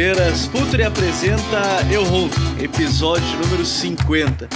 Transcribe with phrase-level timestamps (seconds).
[0.00, 0.46] Futeboleiras!
[0.46, 1.60] Futuri apresenta
[1.92, 4.48] Eu Rondo, episódio número 50.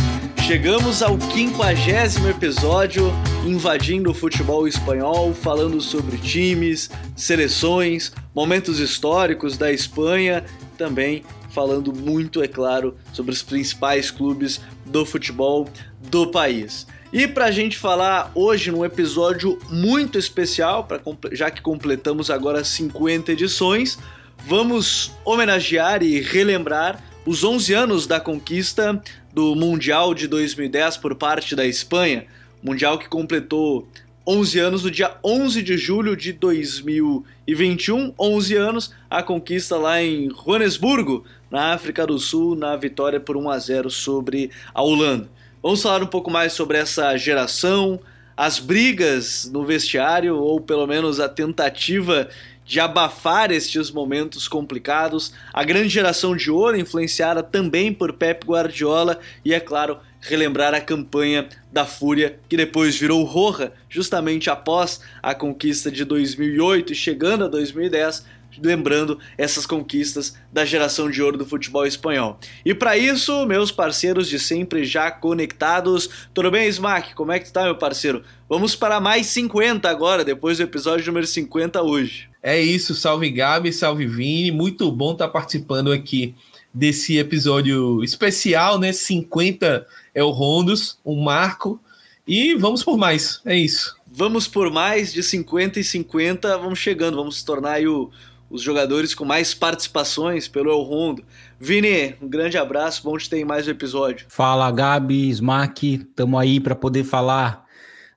[0.46, 3.12] Chegamos ao quinquagésimo episódio,
[3.44, 10.43] invadindo o futebol espanhol, falando sobre times, seleções, momentos históricos da Espanha,
[10.79, 15.68] também falando muito, é claro, sobre os principais clubes do futebol
[16.08, 16.86] do país.
[17.12, 21.00] E para a gente falar hoje num episódio muito especial, pra,
[21.32, 23.98] já que completamos agora 50 edições,
[24.46, 31.57] vamos homenagear e relembrar os 11 anos da conquista do Mundial de 2010 por parte
[31.57, 32.27] da Espanha.
[32.62, 33.89] Mundial que completou
[34.27, 40.28] 11 anos no dia 11 de julho de 2021, 11 anos, a conquista lá em
[40.31, 45.28] Joanesburgo, na África do Sul, na vitória por 1 a 0 sobre a Holanda.
[45.62, 47.98] Vamos falar um pouco mais sobre essa geração,
[48.37, 52.28] as brigas no vestiário, ou pelo menos a tentativa
[52.65, 59.19] de abafar estes momentos complicados, a grande geração de ouro influenciada também por Pep Guardiola
[59.45, 65.34] e, é claro, relembrar a campanha da Fúria, que depois virou Roja, justamente após a
[65.34, 68.25] conquista de 2008 e chegando a 2010,
[68.62, 72.39] lembrando essas conquistas da geração de ouro do futebol espanhol.
[72.65, 76.09] E para isso, meus parceiros de sempre já conectados.
[76.33, 77.15] Tudo bem, Smack?
[77.15, 78.23] Como é que tá, meu parceiro?
[78.49, 82.34] Vamos para mais 50 agora, depois do episódio número 50 hoje.
[82.47, 84.50] É isso, salve Gabi, salve Vini.
[84.50, 86.34] Muito bom estar tá participando aqui
[86.75, 88.92] desse episódio especial, né?
[88.92, 91.81] 50 é o Rondos, um marco.
[92.28, 93.97] E vamos por mais, é isso.
[94.06, 98.11] Vamos por mais de 50 e 50, vamos chegando, vamos se tornar aí o,
[98.50, 101.25] os jogadores com mais participações pelo El Rondo.
[101.59, 104.26] Vini, um grande abraço, bom te ter em mais um episódio.
[104.28, 107.63] Fala, Gabi, Smack, estamos aí para poder falar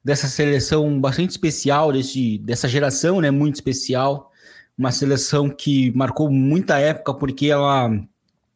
[0.07, 4.31] dessa seleção bastante especial, desse, dessa geração, né, muito especial.
[4.77, 7.91] Uma seleção que marcou muita época porque ela,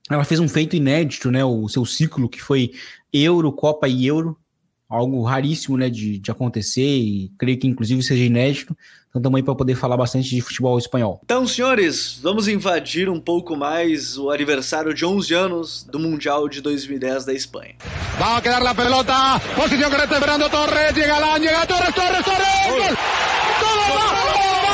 [0.10, 2.72] ela fez um feito inédito, né, o seu ciclo que foi
[3.12, 4.38] Euro, Copa e Euro,
[4.92, 8.76] algo raríssimo, né, de, de acontecer e creio que inclusive seja inédito.
[9.14, 11.20] Então aí para poder falar bastante de futebol espanhol.
[11.26, 16.62] Então, senhores, vamos invadir um pouco mais o aniversário de 11 anos do Mundial de
[16.62, 17.76] 2010 da Espanha.
[18.18, 19.14] Vai a quedar la pelota,
[19.54, 22.96] posição que está esperando Torres, chega lá, chega Torres, Torres, Torres, gol!
[24.68, 24.71] A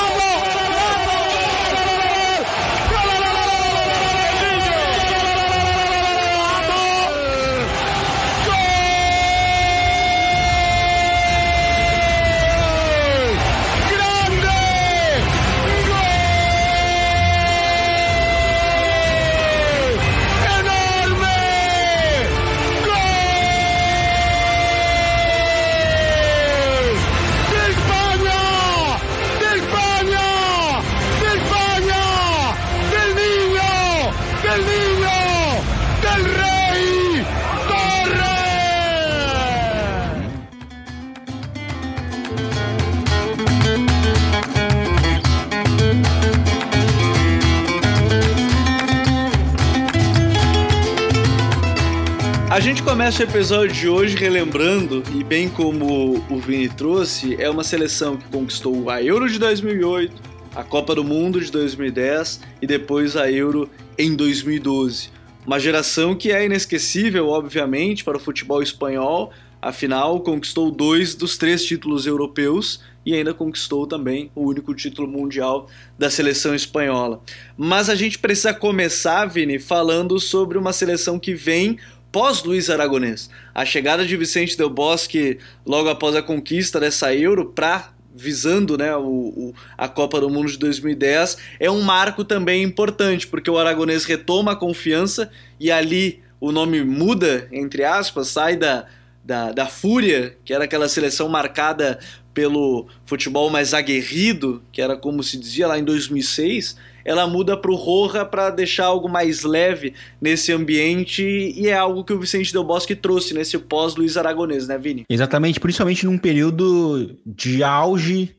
[52.67, 57.63] gente começa o episódio de hoje relembrando, e bem como o Vini trouxe, é uma
[57.63, 60.21] seleção que conquistou a Euro de 2008,
[60.53, 65.11] a Copa do Mundo de 2010 e depois a Euro em 2012.
[65.45, 71.63] Uma geração que é inesquecível, obviamente, para o futebol espanhol, afinal conquistou dois dos três
[71.63, 77.21] títulos europeus e ainda conquistou também o único título mundial da seleção espanhola.
[77.55, 81.77] Mas a gente precisa começar, Vini, falando sobre uma seleção que vem
[82.17, 83.29] pós-Luiz Aragonês.
[83.53, 88.95] A chegada de Vicente Del Bosque logo após a conquista dessa Euro para visando né,
[88.95, 93.57] o, o, a Copa do Mundo de 2010 é um marco também importante, porque o
[93.59, 95.29] Aragonês retoma a confiança
[95.59, 98.87] e ali o nome muda, entre aspas, sai da,
[99.23, 101.99] da, da Fúria, que era aquela seleção marcada
[102.33, 106.77] pelo futebol mais aguerrido, que era como se dizia lá em 2006,
[107.07, 112.03] ela muda para o Roja para deixar algo mais leve nesse ambiente e é algo
[112.03, 115.05] que o Vicente Del Bosque trouxe nesse pós-Luiz Aragonês, né, Vini?
[115.09, 118.35] Exatamente, principalmente num período de auge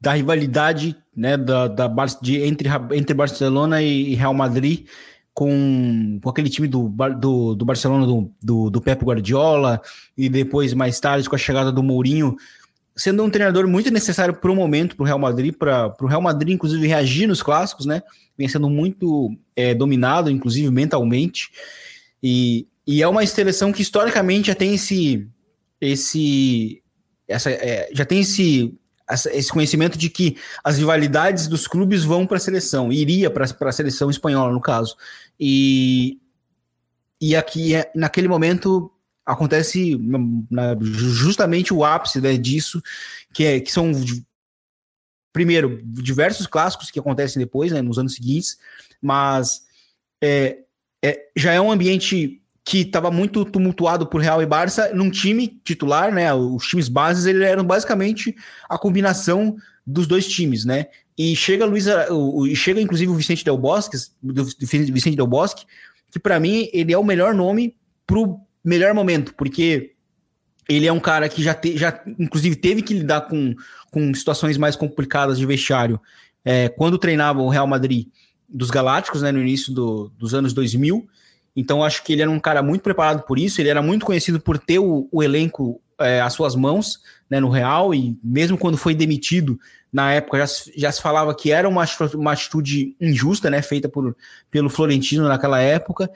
[0.00, 1.88] da rivalidade né, da, da,
[2.22, 4.86] de, entre, entre Barcelona e Real Madrid
[5.34, 6.88] com, com aquele time do,
[7.20, 9.82] do, do Barcelona do, do, do Pep Guardiola
[10.16, 12.34] e depois mais tarde com a chegada do Mourinho
[12.96, 16.22] sendo um treinador muito necessário para o momento para o Real Madrid, para o Real
[16.22, 18.02] Madrid, inclusive, reagir nos clássicos, né?
[18.36, 21.50] Vem sendo muito é, dominado, inclusive mentalmente.
[22.22, 25.28] E, e é uma seleção que historicamente já tem esse.
[25.80, 26.82] esse
[27.28, 28.74] essa, é, já tem esse
[29.32, 33.72] esse conhecimento de que as rivalidades dos clubes vão para a seleção, iria para a
[33.72, 34.96] seleção espanhola, no caso.
[35.38, 36.18] E,
[37.20, 38.90] e aqui, é, naquele momento,
[39.26, 39.98] acontece
[40.48, 42.80] na, justamente o ápice né, disso,
[43.32, 43.90] que, é, que são,
[45.32, 48.56] primeiro, diversos clássicos que acontecem depois, né, nos anos seguintes,
[49.02, 49.62] mas
[50.22, 50.58] é,
[51.04, 55.60] é, já é um ambiente que estava muito tumultuado por Real e Barça num time
[55.62, 56.34] titular, né?
[56.34, 58.34] Os times bases ele eram basicamente
[58.68, 59.56] a combinação
[59.86, 60.86] dos dois times, né?
[61.16, 65.64] E chega Luiz, o, chega inclusive o Vicente Del Bosque, Vicente Del Bosque,
[66.10, 69.92] que para mim ele é o melhor nome pro melhor momento, porque
[70.68, 73.54] ele é um cara que já, te, já inclusive teve que lidar com,
[73.90, 76.00] com situações mais complicadas de vestiário
[76.44, 78.08] é, quando treinava o Real Madrid
[78.48, 81.06] dos Galácticos, né, no início do, dos anos 2000,
[81.54, 84.40] então acho que ele era um cara muito preparado por isso, ele era muito conhecido
[84.40, 88.76] por ter o, o elenco é, às suas mãos, né, no Real, e mesmo quando
[88.76, 89.58] foi demitido,
[89.92, 91.84] na época já, já se falava que era uma,
[92.14, 94.16] uma atitude injusta, né, feita por,
[94.50, 96.10] pelo Florentino naquela época.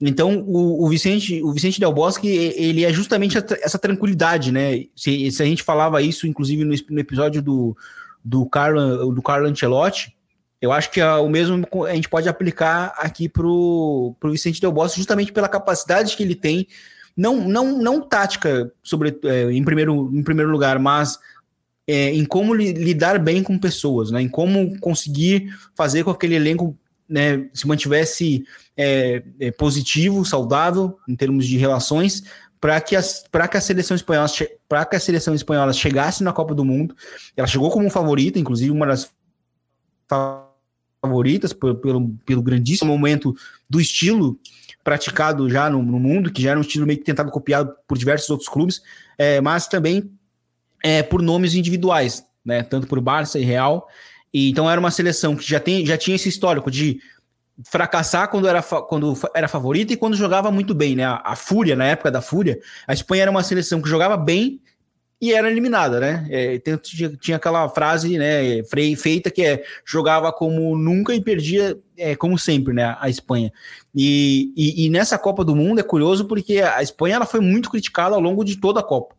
[0.00, 4.84] Então o, o Vicente, o Vicente Del Bosque, ele é justamente essa tranquilidade, né?
[4.94, 7.76] Se, se a gente falava isso, inclusive no, no episódio do,
[8.24, 10.14] do Carlo, do Carlo Ancelotti,
[10.60, 14.98] eu acho que o mesmo a gente pode aplicar aqui para o Vicente Del Bosque,
[14.98, 16.66] justamente pela capacidade que ele tem,
[17.16, 21.18] não, não, não tática sobre, é, em, primeiro, em primeiro lugar, mas
[21.86, 26.16] é, em como li, lidar bem com pessoas, né, em como conseguir fazer com que
[26.16, 26.76] aquele elenco
[27.08, 28.44] né, se mantivesse
[28.76, 32.24] é, é positivo, saudável em termos de relações,
[32.60, 34.26] para que, que a seleção espanhola
[34.66, 36.96] para que a seleção espanhola chegasse na Copa do Mundo.
[37.36, 39.12] Ela chegou como favorita, inclusive uma das
[41.02, 43.36] favoritas pelo, pelo grandíssimo momento
[43.68, 44.38] do estilo
[44.82, 47.98] praticado já no, no, mundo, que já era um estilo meio que tentado copiado por
[47.98, 48.82] diversos outros clubes,
[49.18, 50.10] é, mas também
[50.82, 53.88] é, por nomes individuais, né, tanto por Barça e Real.
[54.34, 56.98] E, então era uma seleção que já, tem, já tinha esse histórico de
[57.62, 61.04] fracassar quando era, quando era favorita e quando jogava muito bem, né?
[61.04, 64.60] A, a Fúria, na época da Fúria, a Espanha era uma seleção que jogava bem
[65.20, 66.26] e era eliminada, né?
[66.28, 68.62] É, tinha, tinha, aquela frase né,
[68.96, 72.96] feita que é jogava como nunca e perdia é, como sempre, né?
[72.98, 73.52] A Espanha.
[73.94, 77.70] E, e, e, nessa Copa do Mundo é curioso porque a Espanha ela foi muito
[77.70, 79.14] criticada ao longo de toda a Copa.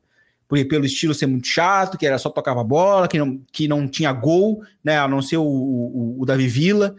[0.47, 3.87] Porque pelo estilo ser muito chato, que era só tocava bola, que não, que não
[3.87, 4.97] tinha gol, né?
[4.97, 6.95] A não ser o, o, o Davi Villa.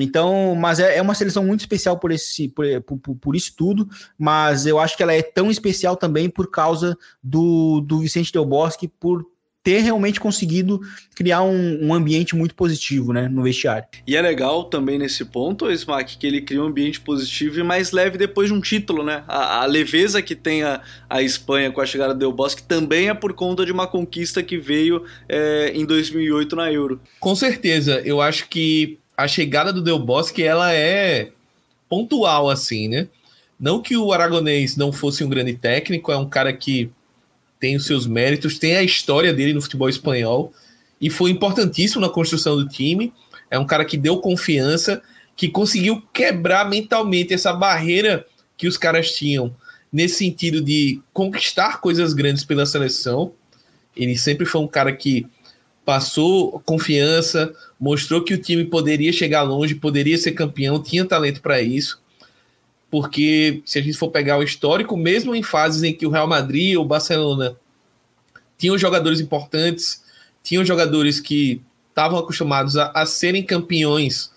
[0.00, 3.88] Então, mas é, é uma seleção muito especial por, esse, por, por, por, isso tudo,
[4.16, 8.44] mas eu acho que ela é tão especial também por causa do, do Vicente Del
[8.44, 9.26] Bosque, por
[9.68, 10.80] ter realmente conseguido
[11.14, 13.86] criar um, um, ambiente muito positivo né, no vestiário.
[14.06, 17.92] E é legal também nesse ponto, Smack, que ele cria um ambiente positivo e mais
[17.92, 19.24] leve depois de um título, né?
[19.28, 23.10] A, a leveza que tem a, a, Espanha com a chegada do Del Bosque também
[23.10, 26.98] é por conta de uma conquista que veio é, em 2008 na Euro.
[27.20, 31.28] Com certeza, eu acho que a chegada do Del Bosque ela é
[31.90, 33.06] pontual assim, né?
[33.60, 36.90] Não que o Aragonês não fosse um grande técnico, é um cara que
[37.58, 40.52] tem os seus méritos, tem a história dele no futebol espanhol
[41.00, 43.12] e foi importantíssimo na construção do time.
[43.50, 45.02] É um cara que deu confiança,
[45.36, 49.54] que conseguiu quebrar mentalmente essa barreira que os caras tinham
[49.92, 53.32] nesse sentido de conquistar coisas grandes pela seleção.
[53.96, 55.26] Ele sempre foi um cara que
[55.84, 61.62] passou confiança, mostrou que o time poderia chegar longe, poderia ser campeão, tinha talento para
[61.62, 62.02] isso.
[62.90, 66.26] Porque se a gente for pegar o histórico, mesmo em fases em que o Real
[66.26, 67.56] Madrid ou o Barcelona
[68.56, 70.02] tinham jogadores importantes,
[70.42, 74.30] tinham jogadores que estavam acostumados a, a serem campeões,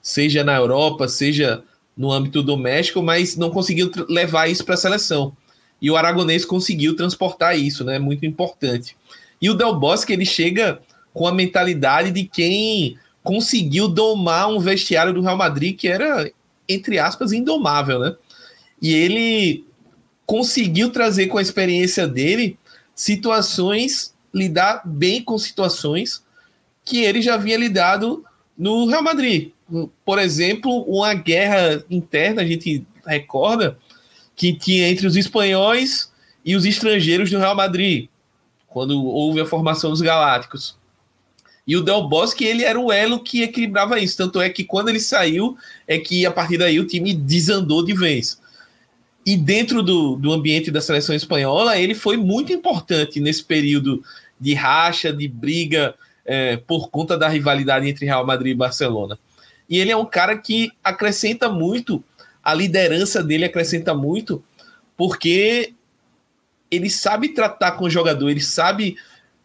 [0.00, 1.62] seja na Europa, seja
[1.96, 5.36] no âmbito doméstico, mas não conseguiam levar isso para a seleção.
[5.82, 7.98] E o Aragonês conseguiu transportar isso, né?
[7.98, 8.96] Muito importante.
[9.40, 10.80] E o Del Bosque, ele chega
[11.12, 16.30] com a mentalidade de quem conseguiu domar um vestiário do Real Madrid que era,
[16.72, 18.14] entre aspas, indomável, né?
[18.80, 19.64] E ele
[20.24, 22.58] conseguiu trazer com a experiência dele
[22.94, 26.22] situações, lidar bem com situações
[26.84, 28.24] que ele já havia lidado
[28.56, 29.52] no Real Madrid.
[30.04, 33.78] Por exemplo, uma guerra interna, a gente recorda,
[34.34, 36.12] que tinha entre os espanhóis
[36.44, 38.08] e os estrangeiros do Real Madrid,
[38.66, 40.76] quando houve a formação dos Galácticos.
[41.70, 44.16] E o Del Bosque, ele era o elo que equilibrava isso.
[44.16, 47.94] Tanto é que quando ele saiu, é que a partir daí o time desandou de
[47.94, 48.40] vez.
[49.24, 54.02] E dentro do, do ambiente da seleção espanhola, ele foi muito importante nesse período
[54.40, 59.16] de racha, de briga é, por conta da rivalidade entre Real Madrid e Barcelona.
[59.68, 62.02] E ele é um cara que acrescenta muito,
[62.42, 64.42] a liderança dele acrescenta muito,
[64.96, 65.72] porque
[66.68, 68.96] ele sabe tratar com o jogador, ele sabe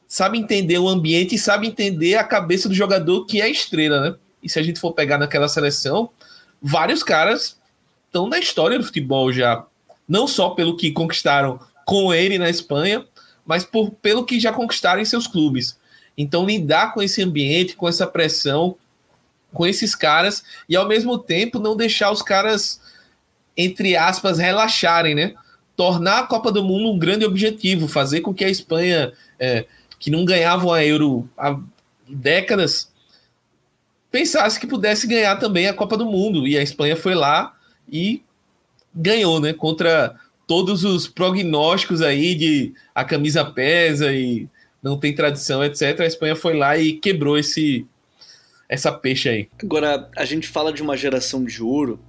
[0.07, 4.15] sabe entender o ambiente e sabe entender a cabeça do jogador que é estrela, né?
[4.41, 6.09] E se a gente for pegar naquela seleção,
[6.61, 7.59] vários caras
[8.05, 9.65] estão na história do futebol já,
[10.07, 13.05] não só pelo que conquistaram com ele na Espanha,
[13.45, 15.77] mas por, pelo que já conquistaram em seus clubes.
[16.17, 18.77] Então, lidar com esse ambiente, com essa pressão,
[19.53, 22.79] com esses caras, e ao mesmo tempo não deixar os caras,
[23.55, 25.33] entre aspas, relaxarem, né?
[25.75, 29.65] Tornar a Copa do Mundo um grande objetivo, fazer com que a Espanha, é,
[30.05, 31.59] que não ganhava a Euro há
[32.07, 32.91] décadas,
[34.11, 36.47] pensasse que pudesse ganhar também a Copa do Mundo.
[36.47, 37.55] E a Espanha foi lá
[37.91, 38.21] e
[38.93, 39.51] ganhou, né?
[39.51, 44.47] Contra todos os prognósticos aí de a camisa pesa e
[44.79, 45.99] não tem tradição, etc.
[46.01, 47.83] A Espanha foi lá e quebrou esse
[48.69, 49.49] essa peixe aí.
[49.63, 51.99] Agora, a gente fala de uma geração de ouro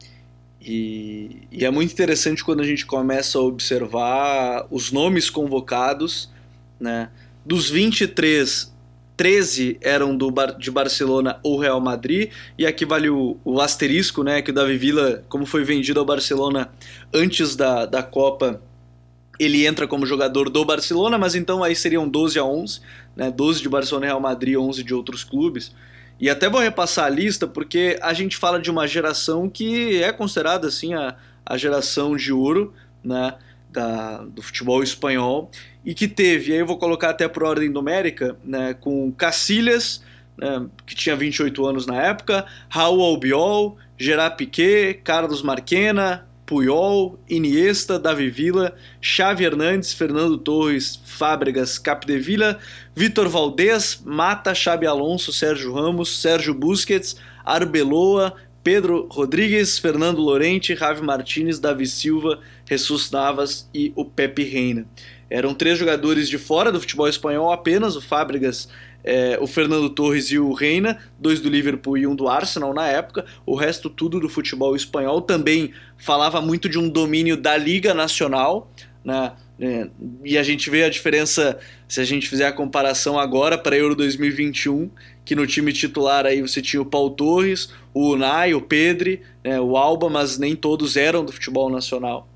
[0.60, 6.30] e, e é muito interessante quando a gente começa a observar os nomes convocados,
[6.78, 7.08] né?
[7.46, 8.74] Dos 23,
[9.16, 14.24] 13 eram do Bar de Barcelona ou Real Madrid, e aqui vale o, o, asterisco,
[14.24, 16.68] né, que o Davi Villa, como foi vendido ao Barcelona
[17.14, 18.60] antes da, da Copa,
[19.38, 22.80] ele entra como jogador do Barcelona, mas então aí seriam 12 a 11,
[23.14, 25.72] né, 12 de Barcelona e Real Madrid, 11 de outros clubes.
[26.18, 30.10] E até vou repassar a lista, porque a gente fala de uma geração que é
[30.10, 32.74] considerada assim a, a geração de ouro,
[33.04, 33.34] né,
[33.76, 35.50] da, do futebol espanhol,
[35.84, 40.02] e que teve, aí eu vou colocar até por ordem numérica, né, com Cacilhas,
[40.36, 47.98] né, que tinha 28 anos na época, Raul Albiol, Gerard Piquet, Carlos Marquena, Puyol, Iniesta,
[47.98, 52.58] Davi Villa, Xavi Hernandes, Fernando Torres, Fábregas, Capdevila,
[52.94, 58.34] Vitor Valdez, Mata, Xabi Alonso, Sérgio Ramos, Sérgio Busquets, Arbeloa,
[58.66, 64.86] Pedro Rodrigues, Fernando Lorente, Ravi Martinez, Davi Silva, Jesus Navas e o Pepe Reina.
[65.30, 68.68] Eram três jogadores de fora do futebol espanhol apenas, o Fábricas,
[69.02, 72.86] é, o Fernando Torres e o Reina, dois do Liverpool e um do Arsenal na
[72.88, 75.20] época, o resto tudo do futebol espanhol.
[75.20, 78.70] Também falava muito de um domínio da Liga Nacional,
[79.04, 79.32] né?
[79.58, 79.88] É,
[80.22, 81.58] e a gente vê a diferença
[81.88, 84.90] se a gente fizer a comparação agora para Euro 2021,
[85.24, 89.58] que no time titular aí você tinha o Paul Torres, o Unai, o Pedri, né,
[89.58, 92.28] o Alba, mas nem todos eram do futebol nacional.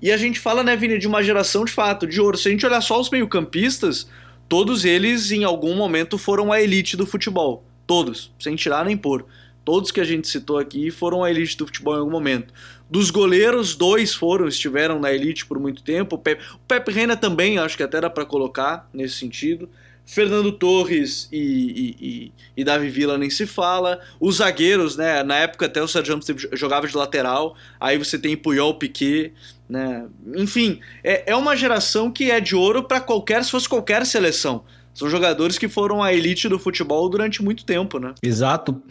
[0.00, 2.36] E a gente fala, né, Vini, de uma geração de fato de ouro.
[2.36, 4.08] Se a gente olhar só os meio-campistas,
[4.48, 7.64] todos eles em algum momento foram a elite do futebol.
[7.86, 9.24] Todos, sem tirar nem pôr.
[9.64, 12.52] Todos que a gente citou aqui foram a elite do futebol em algum momento.
[12.88, 16.14] Dos goleiros, dois foram, estiveram na elite por muito tempo.
[16.14, 19.68] O Pepe, o Pepe Reina também, acho que até era para colocar nesse sentido.
[20.06, 24.00] Fernando Torres e, e, e, e, Davi Villa nem se fala.
[24.20, 25.24] Os zagueiros, né?
[25.24, 27.56] Na época até o Sérgio Ramos jogava de lateral.
[27.80, 29.32] Aí você tem Puyol, Piquet,
[29.68, 30.06] né?
[30.34, 34.64] Enfim, é, é uma geração que é de ouro para qualquer, se fosse qualquer seleção.
[34.94, 38.14] São jogadores que foram a elite do futebol durante muito tempo, né?
[38.22, 38.82] Exato.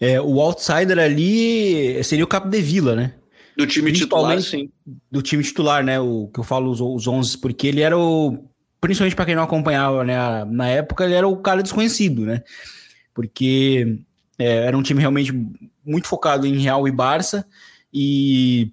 [0.00, 3.14] É, o outsider ali seria o Capo de Vila, né?
[3.56, 4.70] Do time titular, sim.
[5.10, 6.00] Do time titular, né?
[6.00, 8.44] O que eu falo os, os 11, porque ele era o
[8.82, 12.42] principalmente para quem não acompanhava, né, na época ele era o cara desconhecido, né?
[13.14, 13.96] Porque
[14.36, 15.32] é, era um time realmente
[15.86, 17.46] muito focado em Real e Barça
[17.94, 18.72] e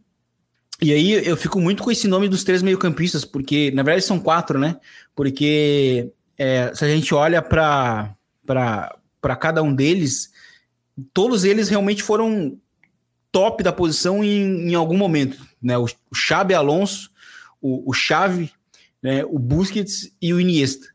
[0.81, 4.19] e aí eu fico muito com esse nome dos três meio-campistas, porque na verdade são
[4.19, 4.77] quatro, né?
[5.15, 8.15] Porque é, se a gente olha para
[9.39, 10.31] cada um deles,
[11.13, 12.57] todos eles realmente foram
[13.31, 15.77] top da posição em, em algum momento, né?
[15.77, 17.11] O, o Xabi Alonso,
[17.61, 18.51] o, o Xavi
[19.01, 20.87] né, o Busquets e o Iniesta.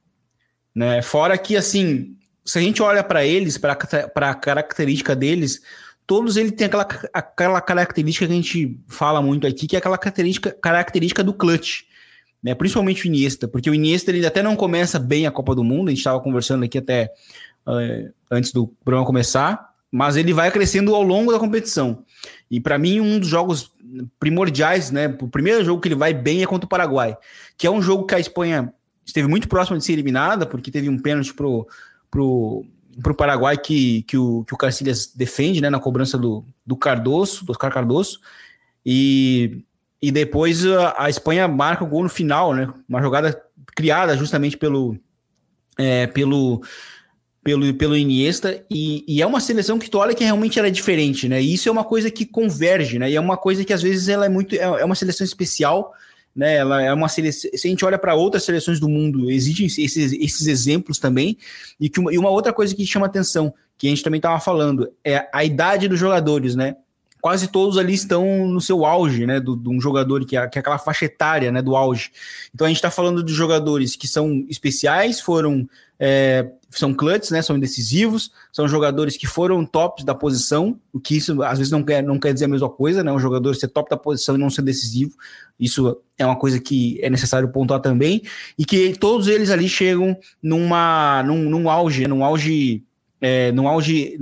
[0.75, 1.03] Né?
[1.03, 3.77] Fora que, assim, se a gente olha para eles, para
[4.17, 5.63] a característica deles,
[6.07, 9.99] todos eles têm aquela, aquela característica que a gente fala muito aqui, que é aquela
[9.99, 11.83] característica, característica do clutch.
[12.43, 12.55] Né?
[12.55, 15.89] Principalmente o Iniesta, porque o Iniesta ele até não começa bem a Copa do Mundo,
[15.89, 17.11] a gente estava conversando aqui até
[17.67, 22.05] uh, antes do programa começar, mas ele vai crescendo ao longo da competição.
[22.51, 23.73] E para mim, um dos jogos
[24.19, 25.07] primordiais, né?
[25.21, 27.17] O primeiro jogo que ele vai bem é contra o Paraguai,
[27.57, 28.73] que é um jogo que a Espanha
[29.05, 31.67] esteve muito próxima de ser eliminada, porque teve um pênalti pro,
[32.11, 32.65] pro,
[33.03, 35.71] pro Paraguai que, que, o, que o Carcilhas defende, né?
[35.71, 38.21] Na cobrança do, do Cardoso, do Oscar Cardoso.
[38.85, 39.65] E,
[40.01, 42.73] e depois a, a Espanha marca o gol no final, né?
[42.89, 43.41] Uma jogada
[43.75, 44.97] criada justamente pelo,
[45.79, 46.63] é, pelo
[47.45, 50.71] pelo, pelo Iniesta, e, e, é uma seleção que tu olha que realmente ela é
[50.71, 51.43] diferente, né?
[51.43, 53.11] E isso é uma coisa que converge, né?
[53.11, 54.55] E é uma coisa que às vezes ela é muito.
[54.55, 55.93] É, é uma seleção especial,
[56.35, 56.57] né?
[56.57, 57.51] Ela é uma seleção.
[57.55, 61.37] Se a gente olha para outras seleções do mundo, existem esses, esses exemplos também.
[61.79, 64.41] E, que uma, e uma outra coisa que chama atenção, que a gente também estava
[64.41, 66.77] falando, é a idade dos jogadores, né?
[67.25, 69.41] quase todos ali estão no seu auge, né?
[69.41, 71.63] De um jogador que é, que é aquela faixa etária, né?
[71.63, 72.11] Do auge.
[72.55, 75.67] Então a gente está falando de jogadores que são especiais, foram
[75.99, 77.43] é, são clutches, né?
[77.43, 81.83] São decisivos, são jogadores que foram tops da posição, o que isso às vezes não
[81.83, 83.13] quer, não quer dizer a mesma coisa, né?
[83.13, 85.15] Um jogador ser top da posição e não ser decisivo.
[85.59, 88.23] Isso é uma coisa que é necessário pontuar também,
[88.59, 92.83] e que todos eles ali chegam numa, num, num auge, num auge
[93.21, 94.19] é, no auge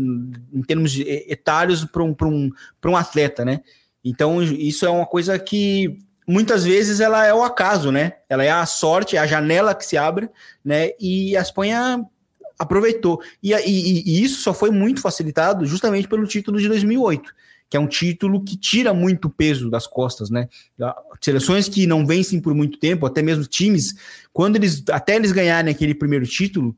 [0.52, 2.50] em termos etários para um, um,
[2.87, 3.61] um atleta, né?
[4.04, 8.12] Então, isso é uma coisa que muitas vezes ela é o acaso, né?
[8.28, 10.28] Ela é a sorte, é a janela que se abre,
[10.64, 10.90] né?
[11.00, 12.04] E a Espanha
[12.62, 13.21] aproveitou.
[13.42, 17.33] E, e, e isso só foi muito facilitado justamente pelo título de 2008
[17.73, 20.47] que é um título que tira muito peso das costas, né?
[21.23, 23.95] Seleções que não vencem por muito tempo, até mesmo times,
[24.31, 26.76] quando eles até eles ganharem aquele primeiro título,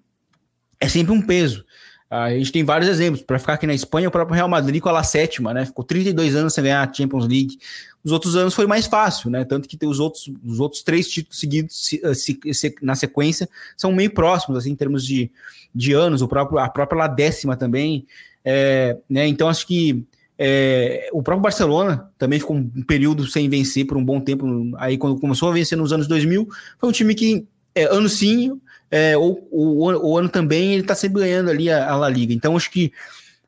[0.79, 1.65] é sempre um peso.
[2.09, 3.23] A gente tem vários exemplos.
[3.23, 5.67] Para ficar aqui na Espanha, o próprio Real Madrid com a La sétima, né?
[5.67, 7.59] Ficou 32 anos sem ganhar a Champions League.
[8.05, 9.45] Os outros anos foi mais fácil, né?
[9.45, 13.49] Tanto que os outros, os outros três títulos seguidos se, eh, se, se, na sequência
[13.77, 15.31] são meio próximos, assim, em termos de,
[15.75, 16.21] de anos.
[16.21, 18.07] O próprio, a própria La décima também.
[18.45, 19.27] É, né?
[19.27, 20.05] Então, acho que
[20.39, 24.47] é, o próprio Barcelona também ficou um período sem vencer por um bom tempo.
[24.77, 26.47] Aí, quando começou a vencer nos anos 2000,
[26.79, 31.51] foi um time que, é, ano sim, é, ou ano também ele está sempre ganhando
[31.51, 32.33] ali a, a La Liga.
[32.33, 32.93] Então acho que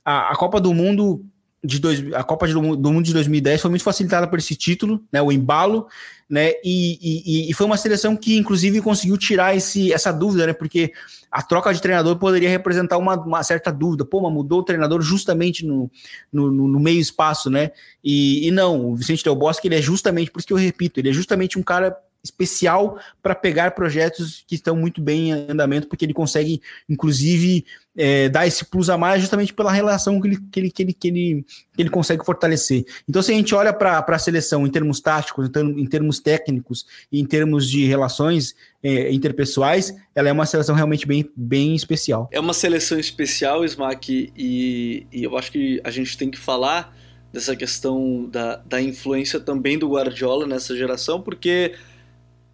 [0.05, 1.25] a, a Copa do Mundo
[1.67, 5.21] de dois, a Copa do Mundo de 2010 foi muito facilitada por esse título, né,
[5.21, 5.87] o embalo,
[6.29, 6.99] né, e,
[7.47, 10.93] e, e, foi uma seleção que inclusive conseguiu tirar esse, essa dúvida, né, porque
[11.31, 15.03] a troca de treinador poderia representar uma, uma certa dúvida, pô, mas mudou o treinador
[15.03, 15.91] justamente no,
[16.33, 17.71] no, no, meio espaço, né,
[18.03, 21.01] e, e não, o Vicente Del Bosque, ele é justamente, por isso que eu repito,
[21.01, 21.97] ele é justamente um cara
[22.27, 27.65] especial para pegar projetos que estão muito bem em andamento, porque ele consegue, inclusive,
[27.97, 30.93] é, dar esse plus a mais justamente pela relação que ele, que ele, que ele,
[30.93, 32.85] que ele, que ele consegue fortalecer.
[33.09, 37.25] Então, se a gente olha para a seleção em termos táticos, em, termos técnicos em
[37.25, 42.29] termos de relações é, interpessoais, ela é uma seleção realmente bem, bem especial.
[42.31, 46.95] É uma seleção especial, Smack, e, e eu acho que a gente tem que falar
[47.33, 51.75] dessa questão da, da influência também do Guardiola nessa geração, porque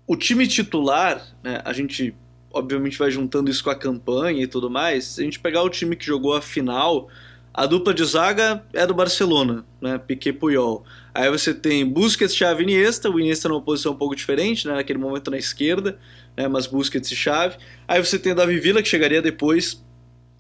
[0.07, 2.15] o time titular, né, a gente
[2.53, 5.05] obviamente vai juntando isso com a campanha e tudo mais.
[5.05, 7.09] Se a gente pegar o time que jogou a final,
[7.55, 9.99] a dupla de zaga é do Barcelona, né?
[9.99, 10.85] Piquet Puyol.
[11.15, 14.75] Aí você tem Busquets, Xavi Iniesta, o Iniesta numa posição um pouco diferente, né?
[14.75, 15.99] Naquele momento na esquerda,
[16.37, 16.49] né?
[16.49, 17.57] Mas Busquets e Xavi.
[17.87, 19.85] Aí você tem o Davi Villa, que chegaria depois,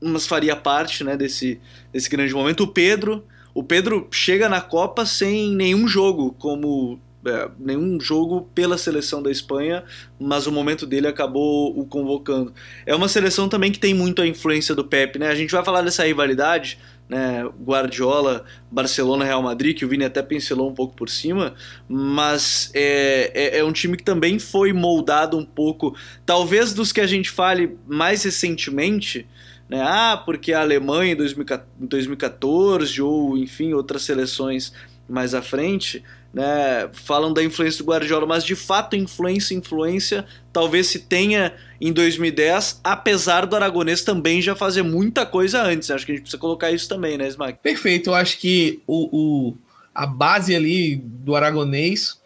[0.00, 1.16] mas faria parte, né?
[1.16, 1.60] Desse,
[1.92, 2.64] desse grande momento.
[2.64, 8.76] O Pedro, o Pedro chega na Copa sem nenhum jogo como é, nenhum jogo pela
[8.76, 9.84] seleção da Espanha,
[10.18, 12.52] mas o momento dele acabou o convocando.
[12.84, 15.28] É uma seleção também que tem muito a influência do Pepe, né?
[15.28, 17.44] A gente vai falar dessa rivalidade, né?
[17.62, 21.54] Guardiola, Barcelona, Real Madrid, que o Vini até pincelou um pouco por cima,
[21.88, 25.94] mas é, é, é um time que também foi moldado um pouco,
[26.26, 29.26] talvez dos que a gente fale mais recentemente,
[29.68, 29.80] né?
[29.80, 34.72] Ah, porque a Alemanha em 2014 ou enfim outras seleções
[35.08, 40.86] mais à frente né, falam da influência do Guardiola, mas de fato influência, influência, talvez
[40.86, 45.90] se tenha em 2010, apesar do Aragonês também já fazer muita coisa antes.
[45.90, 47.58] Acho que a gente precisa colocar isso também, né, Smack?
[47.62, 49.56] Perfeito, eu acho que o, o,
[49.94, 52.18] a base ali do Aragonês,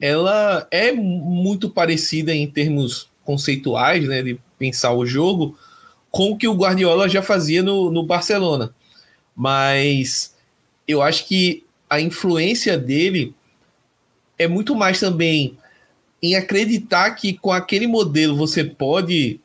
[0.00, 5.56] ela é muito parecida em termos conceituais, né, de pensar o jogo,
[6.10, 8.74] com o que o Guardiola já fazia no, no Barcelona.
[9.34, 10.34] Mas
[10.86, 13.34] eu acho que a influência dele
[14.38, 15.56] é muito mais também
[16.22, 19.38] em acreditar que com aquele modelo você pode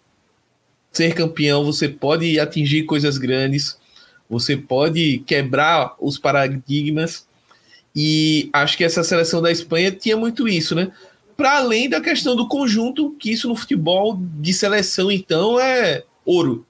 [0.92, 3.78] ser campeão, você pode atingir coisas grandes,
[4.30, 7.28] você pode quebrar os paradigmas.
[7.96, 10.92] E acho que essa seleção da Espanha tinha muito isso, né?
[11.36, 16.66] Para além da questão do conjunto, que isso no futebol de seleção, então, é ouro.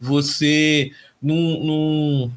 [0.00, 0.90] Você,
[1.22, 2.30] num, num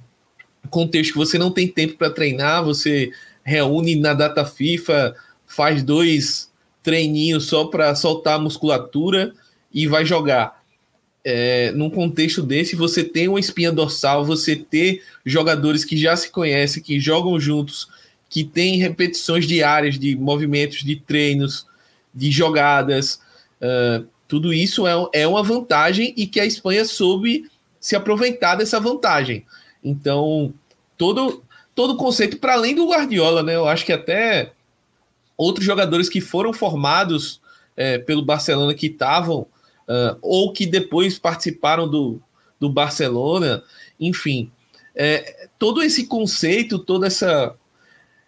[0.70, 3.12] contexto que você não tem tempo para treinar, você
[3.44, 5.16] reúne na data FIFA
[5.58, 6.52] faz dois
[6.84, 9.34] treininhos só para soltar a musculatura
[9.74, 10.62] e vai jogar.
[11.26, 16.30] É, num contexto desse, você tem uma espinha dorsal, você ter jogadores que já se
[16.30, 17.88] conhecem, que jogam juntos,
[18.30, 21.66] que têm repetições diárias de movimentos, de treinos,
[22.14, 23.20] de jogadas,
[23.60, 28.80] uh, tudo isso é, é uma vantagem e que a Espanha soube se aproveitar dessa
[28.80, 29.44] vantagem.
[29.84, 30.54] Então,
[30.96, 31.44] todo
[31.74, 33.56] todo conceito, para além do Guardiola, né?
[33.56, 34.54] Eu acho que até
[35.38, 37.40] outros jogadores que foram formados
[37.76, 39.42] é, pelo Barcelona que estavam
[39.88, 42.20] uh, ou que depois participaram do,
[42.60, 43.64] do Barcelona,
[44.00, 44.52] enfim,
[44.96, 47.56] é, todo esse conceito, toda essa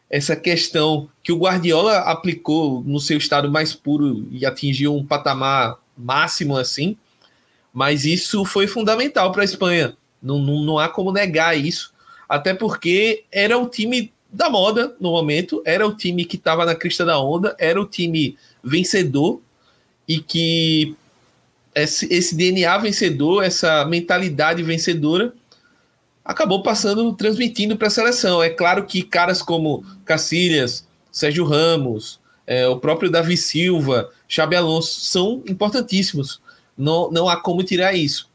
[0.09, 5.77] essa questão que o Guardiola aplicou no seu estado mais puro e atingiu um patamar
[5.95, 6.97] máximo assim,
[7.71, 9.95] mas isso foi fundamental para a Espanha.
[10.19, 11.93] Não, não, não há como negar isso,
[12.27, 16.75] até porque era o time da moda no momento, era o time que estava na
[16.75, 19.41] crista da onda, era o time vencedor
[20.07, 20.95] e que
[21.73, 25.33] esse, esse DNA vencedor, essa mentalidade vencedora,
[26.23, 28.41] acabou passando, transmitindo para a seleção.
[28.41, 34.99] É claro que caras como Cacilhas, Sérgio Ramos, é, o próprio Davi Silva, Xabi Alonso
[35.01, 36.41] são importantíssimos.
[36.77, 38.29] Não, não há como tirar isso.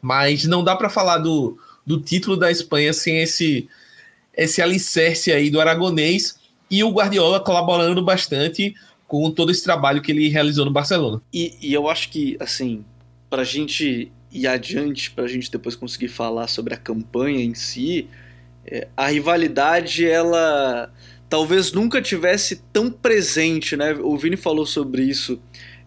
[0.00, 3.68] Mas não dá para falar do, do título da Espanha sem esse,
[4.38, 6.38] esse alicerce aí do aragonês
[6.70, 8.74] e o Guardiola colaborando bastante
[9.06, 11.20] com todo esse trabalho que ele realizou no Barcelona.
[11.32, 12.84] E, e eu acho que, assim,
[13.28, 17.54] para a gente ir adiante, para a gente depois conseguir falar sobre a campanha em
[17.54, 18.06] si,
[18.64, 20.92] é, a rivalidade, ela
[21.28, 23.94] talvez nunca tivesse tão presente, né?
[23.94, 25.40] O Vini falou sobre isso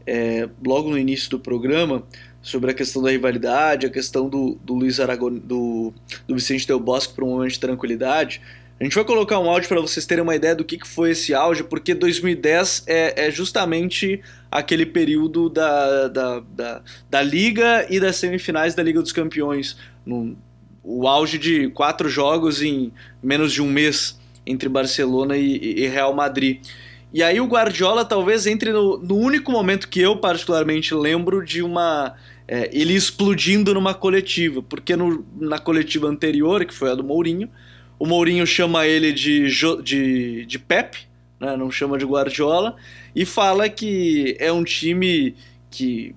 [0.05, 2.03] é, logo no início do programa,
[2.41, 5.93] sobre a questão da rivalidade, a questão do, do Luiz Aragon, do,
[6.27, 8.41] do Vicente Del Bosque para um momento de tranquilidade.
[8.79, 11.11] A gente vai colocar um áudio para vocês terem uma ideia do que, que foi
[11.11, 17.99] esse áudio, porque 2010 é, é justamente aquele período da, da, da, da, Liga e
[17.99, 19.77] das semifinais da Liga dos Campeões.
[20.03, 20.35] No,
[20.83, 26.15] o auge de quatro jogos em menos de um mês entre Barcelona e, e Real
[26.15, 26.65] Madrid.
[27.13, 31.61] E aí o Guardiola talvez entre no, no único momento que eu particularmente lembro de
[31.61, 32.15] uma
[32.47, 37.49] é, ele explodindo numa coletiva, porque no, na coletiva anterior, que foi a do Mourinho,
[37.97, 39.47] o Mourinho chama ele de,
[39.83, 40.97] de, de Pep,
[41.39, 42.75] né, não chama de Guardiola,
[43.15, 45.35] e fala que é um time
[45.69, 46.13] que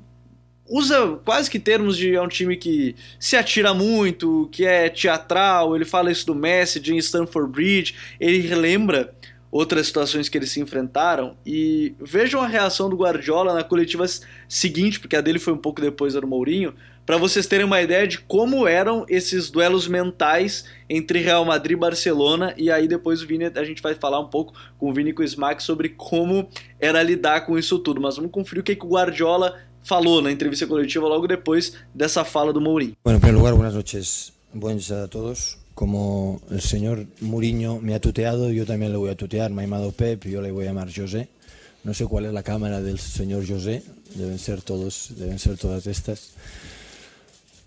[0.69, 5.77] usa quase que termos de é um time que se atira muito, que é teatral,
[5.77, 9.15] ele fala isso do Messi, de Stanford Bridge, ele relembra
[9.55, 14.05] outras situações que eles se enfrentaram e vejam a reação do Guardiola na coletiva
[14.49, 16.75] seguinte, porque a dele foi um pouco depois do Mourinho,
[17.07, 21.81] para vocês terem uma ideia de como eram esses duelos mentais entre Real Madrid e
[21.81, 25.11] Barcelona, e aí depois o Vini, a gente vai falar um pouco com o Vini
[25.11, 26.49] e com o Smack sobre como
[26.81, 30.33] era lidar com isso tudo, mas vamos conferir o que, que o Guardiola falou na
[30.33, 32.97] entrevista coletiva logo depois dessa fala do Mourinho.
[33.05, 34.33] Bueno, en primer lugar, noches.
[34.53, 35.64] Buenas a todos.
[35.75, 39.51] Como el señor Mourinho me ha tuteado, yo también le voy a tutear.
[39.51, 41.29] Me ha llamado Pep, yo le voy a llamar José.
[41.83, 43.83] No sé cuál es la cámara del señor José.
[44.15, 46.31] Deben ser todos, deben ser todas estas.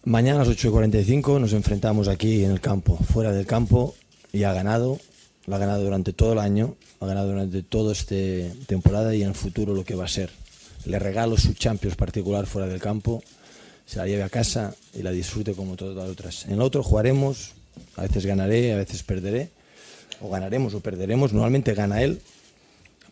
[0.08, 3.94] Mañana a las 8.45 nos enfrentamos aquí en el campo, fuera del campo,
[4.32, 5.00] y ha ganado,
[5.46, 8.16] lo ha ganado durante todo el año, ha ganado durante toda esta
[8.68, 10.32] temporada y en el futuro lo que va a ser.
[10.86, 13.22] Le regalo su Champions particular fuera del campo,
[13.86, 16.46] se la lleve a casa y la disfrute como todas las otras.
[16.46, 17.52] En el otro jugaremos,
[17.98, 19.50] a veces ganaré, a veces perderé,
[20.22, 22.22] o ganaremos o perderemos, normalmente gana él,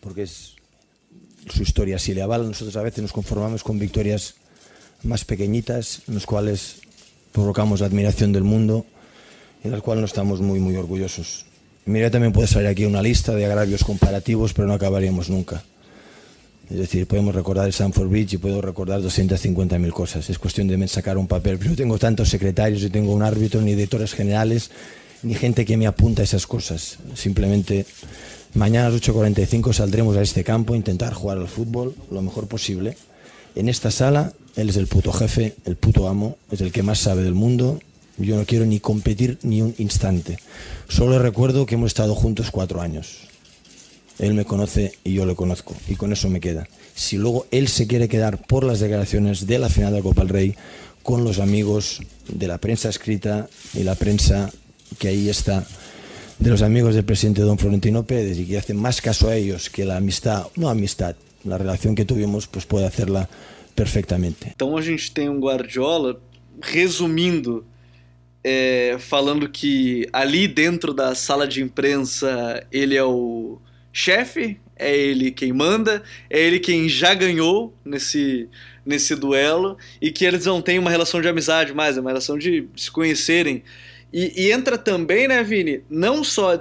[0.00, 0.54] porque es
[1.50, 4.34] su historia, si le avala, nosotros a veces nos conformamos con victorias
[5.02, 6.76] más pequeñitas, en las cuales
[7.32, 8.86] provocamos la admiración del mundo
[9.62, 11.44] y en las cuales no estamos muy, muy orgullosos.
[11.84, 15.62] Mira, también puede salir aquí una lista de agravios comparativos, pero no acabaríamos nunca.
[16.70, 20.28] Es decir, podemos recordar el Sanford Bridge y puedo recordar 250.000 cosas.
[20.28, 21.60] Es cuestión de sacar un papel.
[21.60, 24.70] Yo tengo tantos secretarios y tengo un árbitro, ni editores generales,
[25.22, 26.98] ni gente que me apunta a esas cosas.
[27.14, 27.86] Simplemente
[28.54, 32.48] mañana a las 8.45 saldremos a este campo a intentar jugar al fútbol lo mejor
[32.48, 32.96] posible.
[33.54, 36.98] En esta sala él es el puto jefe, el puto amo, es el que más
[36.98, 37.78] sabe del mundo.
[38.18, 40.38] Yo no quiero ni competir ni un instante.
[40.88, 43.25] Solo recuerdo que hemos estado juntos cuatro años.
[44.18, 45.74] Él me conoce y yo le conozco.
[45.88, 46.68] Y con eso me queda.
[46.94, 50.30] Si luego él se quiere quedar por las declaraciones de la final de Copa del
[50.30, 50.54] Rey
[51.02, 54.50] con los amigos de la prensa escrita y la prensa
[54.98, 55.66] que ahí está,
[56.38, 59.70] de los amigos del presidente don Florentino Pérez y que hacen más caso a ellos
[59.70, 63.28] que la amistad, no amistad, la relación que tuvimos, pues puede hacerla
[63.74, 64.52] perfeitamente.
[64.54, 66.18] Então a gente tem um Guardiola,
[66.60, 67.64] resumindo,
[68.98, 73.58] falando que ali dentro da sala de imprensa ele é o
[73.96, 78.46] chefe, é ele quem manda, é ele quem já ganhou nesse,
[78.84, 82.36] nesse duelo e que eles não têm uma relação de amizade mais, é uma relação
[82.36, 83.62] de se conhecerem.
[84.12, 86.60] E, e entra também, né, Vini, não só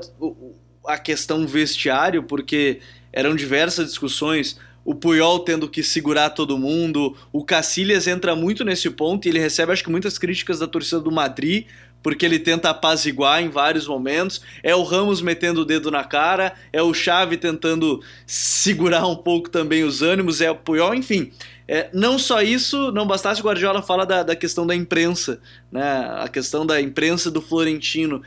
[0.87, 2.79] a questão vestiário, porque
[3.11, 8.87] eram diversas discussões o Puyol tendo que segurar todo mundo, o Cacilhas entra muito nesse
[8.91, 11.65] ponto e ele recebe acho que muitas críticas da torcida do Madrid,
[12.05, 16.53] porque ele tenta apaziguar em vários momentos, é o Ramos metendo o dedo na cara,
[16.71, 21.31] é o Xavi tentando segurar um pouco também os ânimos, é o Puyol, enfim.
[21.67, 25.41] É, não só isso, não bastasse o Guardiola fala da, da questão da imprensa,
[25.71, 26.07] né?
[26.19, 28.21] a questão da imprensa do Florentino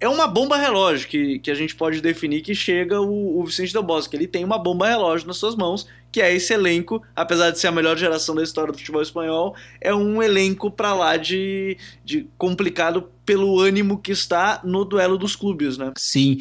[0.00, 3.72] é uma bomba relógio que, que a gente pode definir que chega o, o Vicente
[3.72, 4.16] Del Bosque.
[4.16, 7.68] Ele tem uma bomba relógio nas suas mãos, que é esse elenco, apesar de ser
[7.68, 12.28] a melhor geração da história do futebol espanhol, é um elenco para lá de, de
[12.36, 15.92] complicado pelo ânimo que está no duelo dos clubes, né?
[15.96, 16.38] Sim.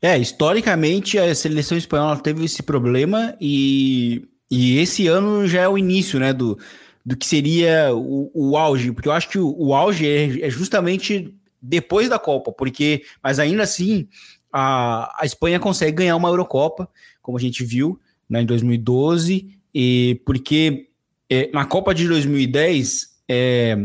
[0.00, 5.76] É, historicamente a seleção espanhola teve esse problema e, e esse ano já é o
[5.76, 6.58] início, né, do,
[7.04, 10.50] do que seria o, o auge, porque eu acho que o, o auge é, é
[10.50, 14.08] justamente depois da Copa, porque, mas ainda assim,
[14.50, 16.88] a, a Espanha consegue ganhar uma Eurocopa,
[17.20, 20.86] como a gente viu né, em 2012, e porque
[21.28, 23.76] é, na Copa de 2010, é,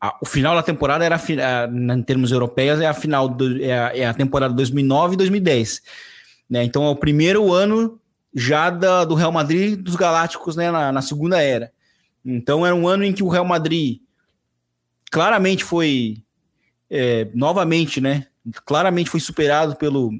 [0.00, 3.72] a, o final da temporada era, a, em termos europeus, é a final do, é,
[3.72, 5.82] a, é a temporada 2009 e 2010.
[6.48, 6.64] Né?
[6.64, 8.00] Então é o primeiro ano
[8.34, 11.72] já da, do Real Madrid dos Galácticos né, na, na segunda era.
[12.24, 14.00] Então era um ano em que o Real Madrid
[15.10, 16.22] claramente foi
[16.90, 18.26] é, novamente, né?
[18.64, 20.12] Claramente foi superado pelo,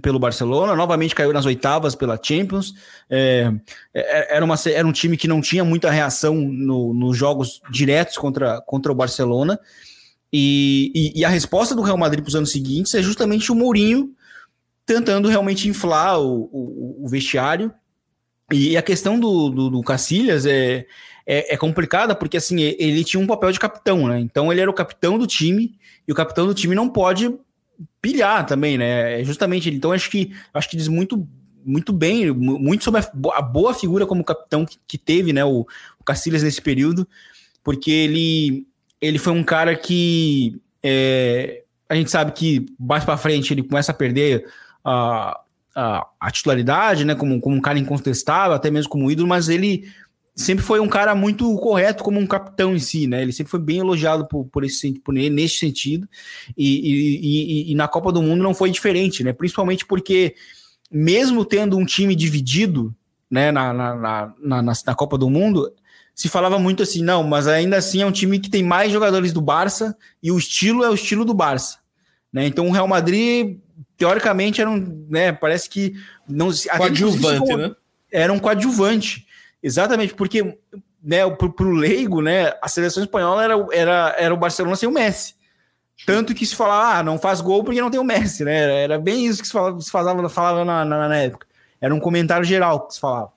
[0.00, 2.74] pelo Barcelona, novamente caiu nas oitavas pela Champions.
[3.08, 3.52] É,
[3.94, 8.18] é era, uma, era um time que não tinha muita reação no, nos jogos diretos
[8.18, 9.58] contra, contra o Barcelona.
[10.32, 13.54] E, e, e a resposta do Real Madrid para os anos seguintes é justamente o
[13.54, 14.12] Mourinho
[14.84, 17.72] tentando realmente inflar o, o, o vestiário.
[18.52, 20.86] E a questão do, do, do Cacilhas é,
[21.26, 24.20] é, é, complicada porque assim ele tinha um papel de capitão, né?
[24.20, 27.36] Então ele era o capitão do time e o capitão do time não pode
[28.06, 29.20] pilhar também, né?
[29.20, 31.26] É justamente então acho que acho que diz muito
[31.64, 33.00] muito bem, muito sobre
[33.34, 35.44] a, boa figura como capitão que, que teve, né?
[35.44, 35.66] O,
[35.98, 37.06] o Cacilhas nesse período,
[37.64, 38.64] porque ele
[39.00, 43.90] ele foi um cara que é, a gente sabe que mais para frente ele começa
[43.90, 44.46] a perder
[44.84, 45.40] a,
[45.74, 47.16] a, a, titularidade, né?
[47.16, 49.92] Como, como um cara incontestável, até mesmo como ídolo, mas ele
[50.36, 53.22] sempre foi um cara muito correto como um capitão em si, né?
[53.22, 56.06] Ele sempre foi bem elogiado por, por esse por nesse sentido.
[56.56, 57.16] E, e,
[57.70, 59.32] e, e, na Copa do Mundo não foi diferente, né?
[59.32, 60.34] Principalmente porque,
[60.92, 62.94] mesmo tendo um time dividido,
[63.30, 65.72] né, na, na, na, na, na Copa do Mundo,
[66.14, 69.32] se falava muito assim, não, mas ainda assim é um time que tem mais jogadores
[69.32, 71.78] do Barça e o estilo é o estilo do Barça.
[72.30, 72.46] Né?
[72.46, 73.58] Então o Real Madrid,
[73.96, 75.06] teoricamente, era um.
[75.08, 75.94] Né, parece que.
[76.28, 77.74] não Coadjuvante, né?
[78.12, 79.26] Era um coadjuvante.
[79.62, 80.58] Exatamente, porque
[81.02, 85.34] né, pro, leigo, né, a seleção espanhola era, era, era o Barcelona sem o Messi.
[86.04, 88.54] Tanto que se falava, ah, não faz gol porque não tem o Messi, né?
[88.54, 91.46] Era, era bem isso que se falava, se falava, falava na, na, na, época.
[91.80, 93.32] Era um comentário geral que se falava.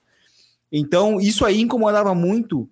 [0.72, 2.70] Então, isso aí incomodava muito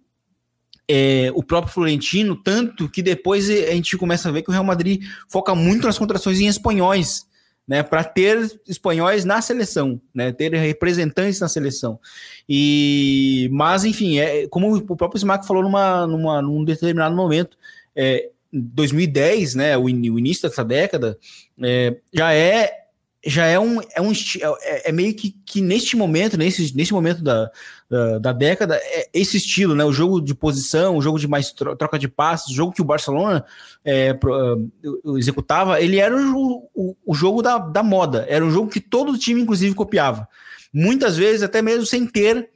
[0.88, 4.64] é, o próprio Florentino, tanto que depois a gente começa a ver que o Real
[4.64, 7.26] Madrid foca muito nas contratações em espanhóis
[7.68, 12.00] né, para ter espanhóis na seleção, né, ter representantes na seleção.
[12.48, 17.58] E, mas, enfim, é, como o próprio Smack falou numa, numa, num determinado momento,
[17.96, 21.18] é, 2010, né, o, in, o início dessa década,
[21.62, 22.87] é, já é
[23.28, 24.14] já é um, é um
[24.62, 27.52] é, é meio que, que neste momento, nesse, nesse momento da,
[27.90, 29.84] da, da, década, é esse estilo, né?
[29.84, 32.86] O jogo de posição, o jogo de mais troca de passes, o jogo que o
[32.86, 33.44] Barcelona
[33.84, 38.72] é, uh, executava, ele era o, o, o, jogo da, da moda, era um jogo
[38.72, 40.26] que todo time, inclusive, copiava.
[40.74, 42.50] Muitas vezes, até mesmo sem ter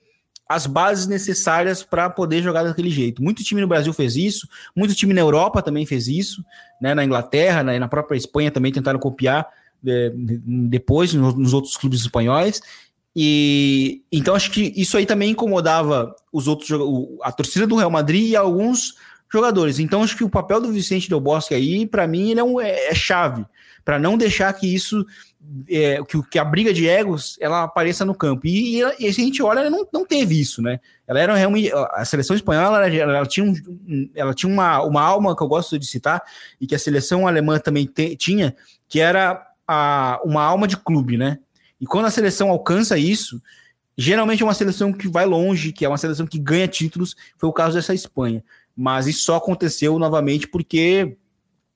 [0.48, 3.22] as bases necessárias para poder jogar daquele jeito.
[3.22, 6.42] Muito time no Brasil fez isso, muito time na Europa também fez isso,
[6.82, 6.94] né?
[6.94, 9.52] Na Inglaterra, na, na própria Espanha também tentaram copiar é,
[9.84, 12.62] depois nos outros clubes espanhóis.
[13.15, 16.70] E então acho que isso aí também incomodava os outros
[17.22, 18.96] a torcida do Real Madrid e alguns
[19.32, 19.80] jogadores.
[19.80, 22.60] Então acho que o papel do Vicente Del Bosque aí, para mim, ele é, um,
[22.60, 23.46] é, é chave
[23.84, 25.06] para não deixar que isso
[25.67, 28.46] é, que, que, a briga de egos ela apareça no campo.
[28.46, 30.80] E, e, e a gente olha, ela não, não teve isso, né?
[31.08, 31.72] Ela era realmente.
[31.74, 35.78] A seleção espanhola ela, ela tinha, um, ela tinha uma, uma alma que eu gosto
[35.80, 36.22] de citar,
[36.60, 38.56] e que a seleção alemã também te, tinha,
[38.88, 41.40] que era a, uma alma de clube, né?
[41.80, 43.42] E quando a seleção alcança isso,
[43.98, 47.16] geralmente é uma seleção que vai longe, que é uma seleção que ganha títulos.
[47.38, 48.44] Foi o caso dessa Espanha.
[48.76, 51.16] Mas isso só aconteceu novamente porque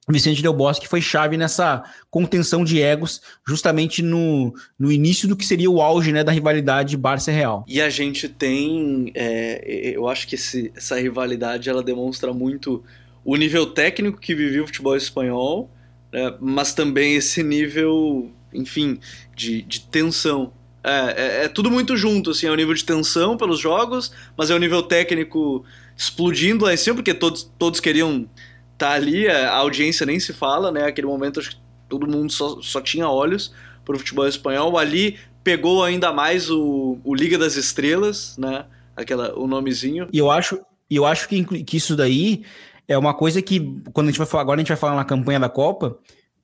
[0.09, 5.45] Vicente Del Bosque foi chave nessa contenção de egos, justamente no, no início do que
[5.45, 7.63] seria o auge né, da rivalidade Barça Real.
[7.65, 12.83] E a gente tem, é, eu acho que esse, essa rivalidade ela demonstra muito
[13.23, 15.71] o nível técnico que vivia o futebol espanhol
[16.15, 18.97] né, mas também esse nível, enfim,
[19.35, 20.53] de, de tensão.
[20.81, 24.49] É, é, é, tudo muito junto, assim, é o nível de tensão pelos jogos, mas
[24.49, 25.65] é o nível técnico
[25.97, 28.29] explodindo lá em cima, porque todos, todos queriam
[28.73, 30.85] estar tá ali, a audiência nem se fala, né?
[30.85, 31.57] Aquele momento acho que
[31.89, 34.77] todo mundo só, só tinha olhos para o futebol espanhol.
[34.77, 38.65] Ali pegou ainda mais o, o Liga das Estrelas, né?
[38.95, 40.07] Aquela, o nomezinho.
[40.13, 42.43] E eu acho, eu acho que, que isso daí
[42.87, 45.05] é uma coisa que, quando a gente vai falar, agora a gente vai falar na
[45.05, 45.97] campanha da Copa,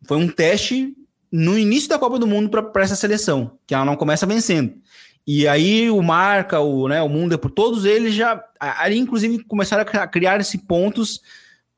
[0.03, 0.95] foi um teste
[1.31, 4.73] no início da Copa do Mundo para essa seleção, que ela não começa vencendo.
[5.25, 9.85] E aí o Marca, o, né, o Mundo, por todos eles já ali inclusive começaram
[9.87, 11.21] a criar esses pontos,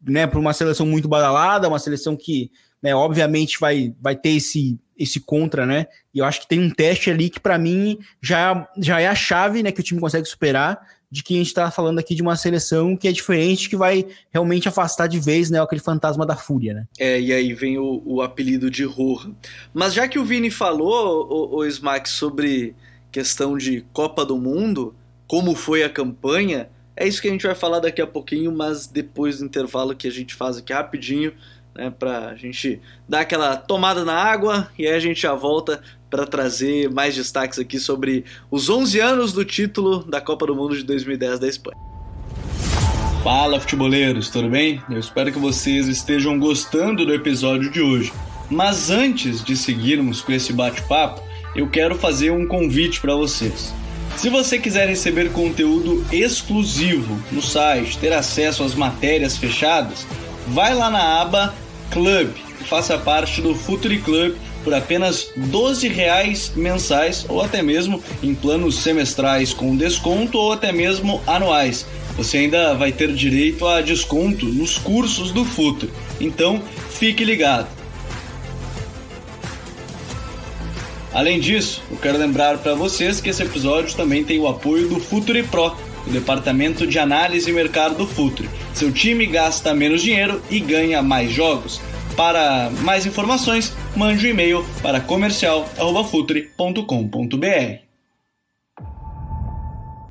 [0.02, 4.80] né, para uma seleção muito badalada, uma seleção que, né, obviamente vai vai ter esse
[4.98, 5.88] esse contra, né?
[6.14, 9.16] E eu acho que tem um teste ali que para mim já já é a
[9.16, 10.80] chave, né, que o time consegue superar
[11.14, 14.04] de que a gente está falando aqui de uma seleção que é diferente, que vai
[14.32, 16.74] realmente afastar de vez né, aquele fantasma da fúria.
[16.74, 16.88] Né?
[16.98, 19.30] É, e aí vem o, o apelido de Roja.
[19.72, 22.76] Mas já que o Vini falou, o, o Smack, sobre
[23.12, 24.96] questão de Copa do Mundo,
[25.28, 28.88] como foi a campanha, é isso que a gente vai falar daqui a pouquinho, mas
[28.88, 31.32] depois do intervalo que a gente faz aqui rapidinho,
[31.76, 35.82] né, para a gente dar aquela tomada na água e aí a gente já volta
[36.10, 40.76] para trazer mais destaques aqui sobre os 11 anos do título da Copa do Mundo
[40.76, 41.78] de 2010 da Espanha.
[43.24, 44.84] Fala, futeboleiros, tudo bem?
[44.90, 48.12] Eu espero que vocês estejam gostando do episódio de hoje.
[48.50, 51.22] Mas antes de seguirmos com esse bate-papo,
[51.56, 53.74] eu quero fazer um convite para vocês.
[54.18, 60.06] Se você quiser receber conteúdo exclusivo no site, ter acesso às matérias fechadas,
[60.48, 61.54] vai lá na aba
[61.94, 62.32] Club
[62.64, 68.80] faça parte do Futuri Club por apenas 12 reais mensais ou até mesmo em planos
[68.80, 71.86] semestrais com desconto ou até mesmo anuais.
[72.18, 75.92] Você ainda vai ter direito a desconto nos cursos do Futuro.
[76.20, 77.68] Então, fique ligado.
[81.14, 85.00] Além disso, eu quero lembrar para vocês que esse episódio também tem o apoio do
[85.00, 88.50] Futuri Pro, o departamento de análise e mercado do Futuri.
[88.74, 91.80] Seu time gasta menos dinheiro e ganha mais jogos.
[92.16, 97.84] Para mais informações, mande um e-mail para comercial@futre.com.br.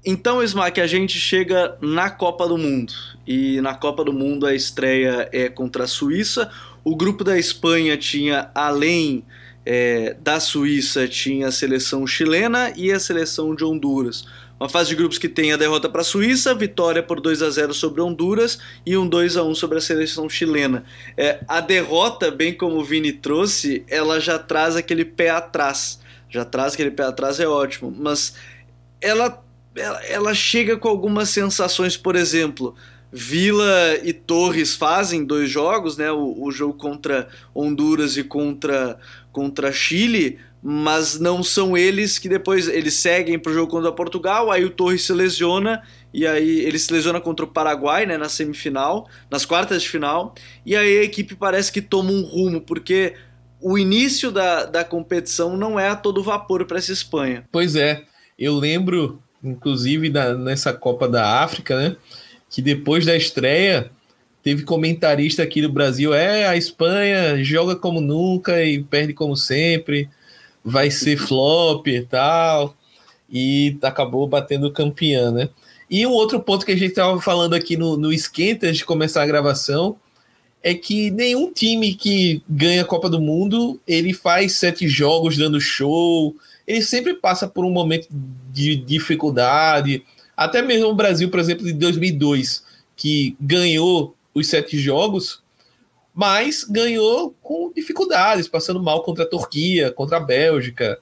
[0.04, 2.92] Então, Smack, a gente chega na Copa do Mundo.
[3.24, 6.50] E na Copa do Mundo a estreia é contra a Suíça.
[6.82, 9.24] O grupo da Espanha tinha, além
[9.64, 14.24] é, da Suíça, tinha a seleção chilena e a seleção de Honduras.
[14.62, 17.50] Uma fase de grupos que tem a derrota para a Suíça, vitória por 2 a
[17.50, 20.84] 0 sobre Honduras e um 2 a 1 sobre a seleção chilena.
[21.16, 25.98] É, a derrota, bem como o Vini trouxe, ela já traz aquele pé atrás.
[26.30, 27.92] Já traz aquele pé atrás, é ótimo.
[27.98, 28.36] Mas
[29.00, 29.44] ela,
[29.74, 32.72] ela, ela chega com algumas sensações, por exemplo.
[33.10, 36.12] Vila e Torres fazem dois jogos, né?
[36.12, 38.96] O, o jogo contra Honduras e contra,
[39.32, 44.50] contra Chile mas não são eles que depois eles seguem para o jogo contra Portugal,
[44.50, 45.82] aí o Torres se lesiona
[46.14, 50.34] e aí ele se lesiona contra o Paraguai, né, na semifinal, nas quartas de final,
[50.64, 53.14] e aí a equipe parece que toma um rumo, porque
[53.60, 57.44] o início da, da competição não é a todo vapor para essa Espanha.
[57.50, 58.04] Pois é,
[58.38, 61.96] eu lembro, inclusive, da, nessa Copa da África, né,
[62.48, 63.90] que depois da estreia
[64.44, 70.08] teve comentarista aqui do Brasil, é, a Espanha joga como nunca e perde como sempre,
[70.64, 72.76] vai ser flop e tal,
[73.30, 75.48] e acabou batendo campeã, né?
[75.90, 78.84] E um outro ponto que a gente estava falando aqui no, no esquenta antes de
[78.84, 79.96] começar a gravação
[80.62, 85.60] é que nenhum time que ganha a Copa do Mundo ele faz sete jogos dando
[85.60, 86.34] show,
[86.66, 88.06] ele sempre passa por um momento
[88.52, 90.04] de dificuldade.
[90.36, 92.64] Até mesmo o Brasil, por exemplo, de 2002,
[92.96, 95.41] que ganhou os sete jogos,
[96.14, 100.98] mas ganhou com dificuldades, passando mal contra a Turquia, contra a Bélgica,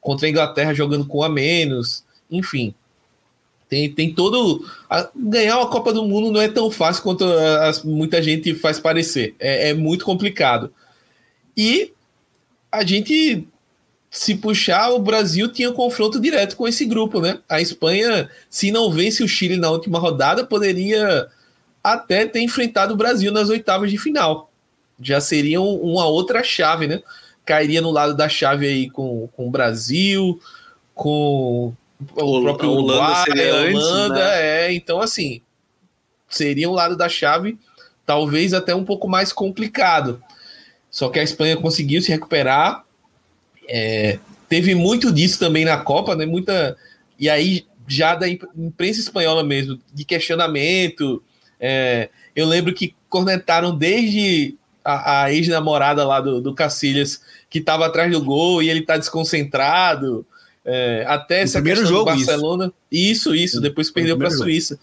[0.00, 2.74] contra a Inglaterra jogando com a menos, enfim.
[3.68, 4.66] Tem, tem todo.
[4.88, 8.54] A, ganhar uma Copa do Mundo não é tão fácil quanto a, a, muita gente
[8.54, 9.34] faz parecer.
[9.38, 10.72] É, é muito complicado.
[11.54, 11.92] E
[12.72, 13.46] a gente,
[14.10, 17.40] se puxar, o Brasil tinha um confronto direto com esse grupo, né?
[17.46, 21.28] A Espanha, se não vence o Chile na última rodada, poderia
[21.92, 24.50] até ter enfrentado o Brasil nas oitavas de final.
[25.00, 27.02] Já seria uma outra chave, né?
[27.44, 30.40] Cairia no lado da chave aí com, com o Brasil,
[30.94, 31.72] com
[32.14, 34.66] o próprio Holanda Uruguai, seria Holanda, antes, né?
[34.66, 34.72] é.
[34.72, 35.40] Então, assim,
[36.28, 37.58] seria um lado da chave,
[38.04, 40.22] talvez até um pouco mais complicado.
[40.90, 42.84] Só que a Espanha conseguiu se recuperar.
[43.68, 44.18] É,
[44.48, 46.26] teve muito disso também na Copa, né?
[46.26, 46.76] Muita.
[47.18, 51.22] E aí, já da imprensa espanhola mesmo, de questionamento,
[51.60, 57.86] é, eu lembro que cornetaram desde a, a ex-namorada lá do, do Cacilhas, que estava
[57.86, 60.26] atrás do gol e ele está desconcentrado.
[60.64, 62.72] É, até essa primeiro jogo, Barcelona.
[62.90, 64.78] Isso, isso, isso depois perdeu para a Suíça.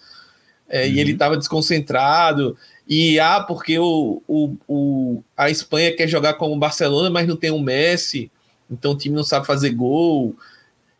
[0.68, 0.92] É, uhum.
[0.92, 2.58] E ele estava desconcentrado.
[2.88, 7.36] E ah, porque o, o, o, a Espanha quer jogar como o Barcelona, mas não
[7.36, 8.32] tem um Messi,
[8.70, 10.36] então o time não sabe fazer gol.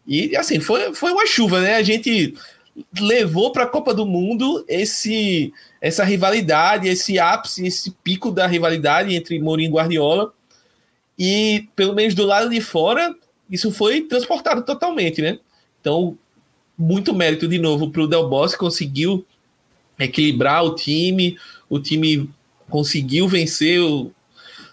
[0.08, 1.76] E assim, foi, foi uma chuva, né?
[1.76, 2.36] A gente
[3.00, 9.16] levou para a Copa do Mundo esse essa rivalidade, esse ápice, esse pico da rivalidade
[9.16, 10.34] entre Mourinho e Guardiola.
[11.18, 13.16] E pelo menos do lado de fora,
[13.50, 15.40] isso foi transportado totalmente, né?
[15.80, 16.18] Então,
[16.78, 19.26] muito mérito de novo para o Del Bosque, conseguiu
[19.98, 21.38] equilibrar o time,
[21.70, 22.30] o time
[22.70, 24.12] conseguiu vencer o,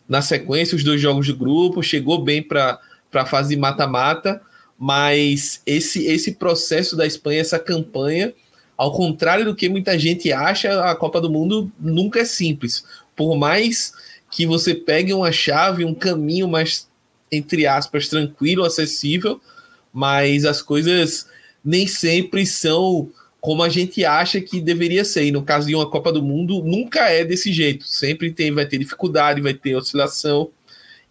[0.09, 2.81] na sequência os dois jogos de grupo, chegou bem para
[3.13, 4.43] a fase de mata-mata,
[4.85, 8.35] mas esse, esse processo da Espanha, essa campanha,
[8.77, 12.85] ao contrário do que muita gente acha, a Copa do Mundo nunca é simples.
[13.15, 13.93] Por mais
[14.29, 16.89] que você pegue uma chave, um caminho mais,
[17.31, 19.41] entre aspas, tranquilo, acessível,
[19.93, 21.29] mas as coisas
[21.65, 23.09] nem sempre são
[23.41, 25.27] como a gente acha que deveria ser.
[25.27, 27.87] E no caso de uma Copa do Mundo, nunca é desse jeito.
[27.87, 30.51] Sempre tem, vai ter dificuldade, vai ter oscilação.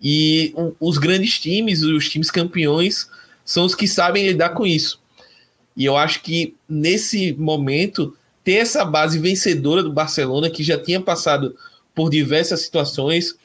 [0.02, 3.08] E os grandes times, os times campeões,
[3.44, 5.02] são os que sabem lidar com isso.
[5.76, 11.00] E eu acho que nesse momento, ter essa base vencedora do Barcelona, que já tinha
[11.00, 11.56] passado
[11.94, 13.36] por diversas situações.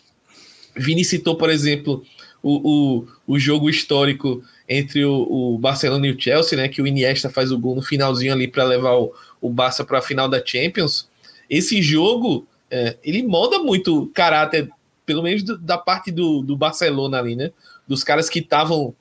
[0.75, 2.05] Vini citou, por exemplo,
[2.43, 6.69] o, o, o jogo histórico entre o, o, Barcelona e o Chelsea, né?
[6.69, 9.99] Que o Iniesta faz o gol no finalzinho ali para levar o, o Barça para
[9.99, 11.09] a final da Champions.
[11.49, 14.69] Esse jogo é, ele molda muito o caráter,
[15.05, 17.53] pelo menos do, da parte do, do Barcelona ali, né?
[17.87, 18.95] Dos caras que estavam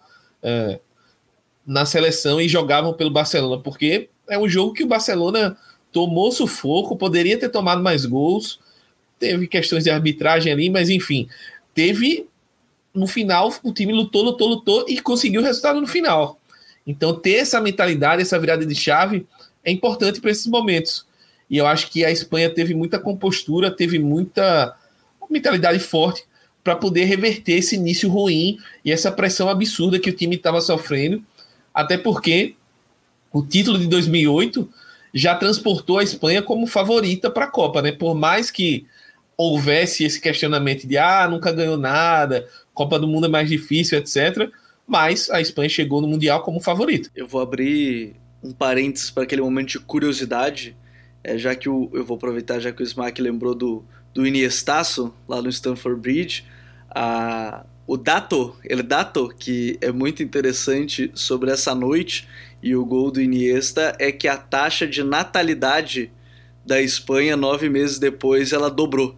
[0.45, 0.79] é,
[1.65, 5.57] na seleção e jogavam pelo Barcelona, porque é um jogo que o Barcelona
[5.91, 8.59] tomou sufoco, poderia ter tomado mais gols,
[9.17, 11.27] teve questões de arbitragem ali, mas enfim,
[11.73, 12.27] teve
[12.93, 16.39] no final o time lutou, lutou, lutou e conseguiu o resultado no final.
[16.85, 19.25] Então, ter essa mentalidade, essa virada de chave
[19.63, 21.07] é importante para esses momentos.
[21.49, 24.75] E eu acho que a Espanha teve muita compostura, teve muita
[25.27, 26.23] mentalidade forte
[26.65, 31.23] para poder reverter esse início ruim e essa pressão absurda que o time estava sofrendo.
[31.71, 32.55] Até porque
[33.31, 34.67] o título de 2008
[35.13, 37.91] já transportou a Espanha como favorita para a Copa, né?
[37.91, 38.87] Por mais que
[39.37, 44.49] houvesse esse questionamento de ah, nunca ganhou nada, Copa do Mundo é mais difícil, etc.
[44.87, 47.11] Mas a Espanha chegou no Mundial como favorito.
[47.15, 50.75] Eu vou abrir um parênteses para aquele momento de curiosidade,
[51.23, 53.85] é, já que o, eu vou aproveitar, já que o Smack lembrou do,
[54.15, 56.54] do Iniestaço lá no Stamford Bridge.
[56.95, 62.27] A, o dato, ele dato, que é muito interessante sobre essa noite
[62.63, 66.11] e o gol do Iniesta, é que a taxa de natalidade
[66.65, 69.15] da Espanha, nove meses depois, ela dobrou.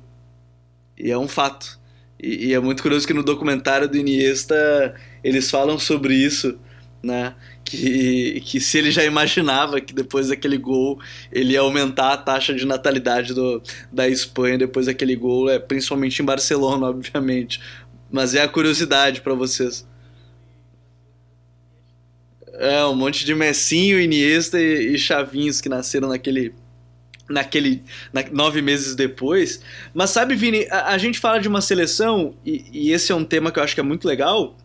[0.97, 1.79] E é um fato.
[2.21, 6.59] E, e, é muito curioso que no documentário do Iniesta eles falam sobre isso,
[7.07, 7.33] né?
[7.63, 10.99] Que, que se ele já imaginava que depois daquele gol
[11.31, 16.21] ele ia aumentar a taxa de natalidade do, da Espanha depois daquele gol, é, principalmente
[16.21, 17.61] em Barcelona, obviamente.
[18.11, 19.87] Mas é a curiosidade para vocês.
[22.53, 26.53] É, um monte de Messinho, Iniesta e, e Chavinhos que nasceram naquele
[27.29, 27.83] naquele
[28.13, 29.61] na, nove meses depois.
[29.93, 33.25] Mas sabe, Vini, a, a gente fala de uma seleção e, e, esse é um
[33.25, 34.55] tema que eu acho que é muito legal.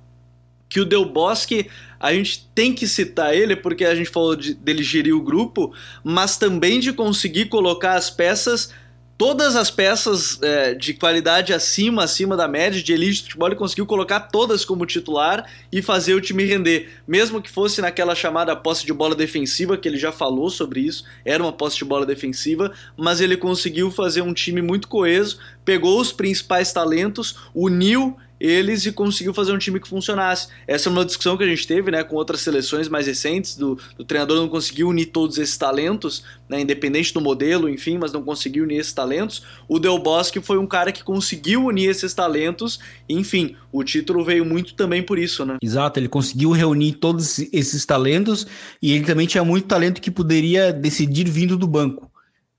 [0.69, 1.69] Que o Del Bosque,
[2.03, 5.73] a gente tem que citar ele porque a gente falou de, dele gerir o grupo,
[6.03, 8.75] mas também de conseguir colocar as peças
[9.23, 13.55] todas as peças é, de qualidade acima, acima da média de elite de futebol, ele
[13.55, 16.91] conseguiu colocar todas como titular e fazer o time render.
[17.07, 21.05] Mesmo que fosse naquela chamada posse de bola defensiva, que ele já falou sobre isso,
[21.25, 26.01] era uma posse de bola defensiva, mas ele conseguiu fazer um time muito coeso, pegou
[26.01, 30.49] os principais talentos, uniu eles e conseguiu fazer um time que funcionasse.
[30.67, 33.79] Essa é uma discussão que a gente teve né, com outras seleções mais recentes, do,
[33.97, 38.21] do treinador não conseguiu unir todos esses talentos, né, independente do modelo, enfim, mas não
[38.21, 39.45] conseguiu unir esses talentos.
[39.69, 44.45] O Del Bosque foi um cara que conseguiu unir esses talentos, enfim, o título veio
[44.45, 45.59] muito também por isso, né?
[45.63, 48.45] Exato, ele conseguiu reunir todos esses talentos
[48.83, 52.11] e ele também tinha muito talento que poderia decidir vindo do banco.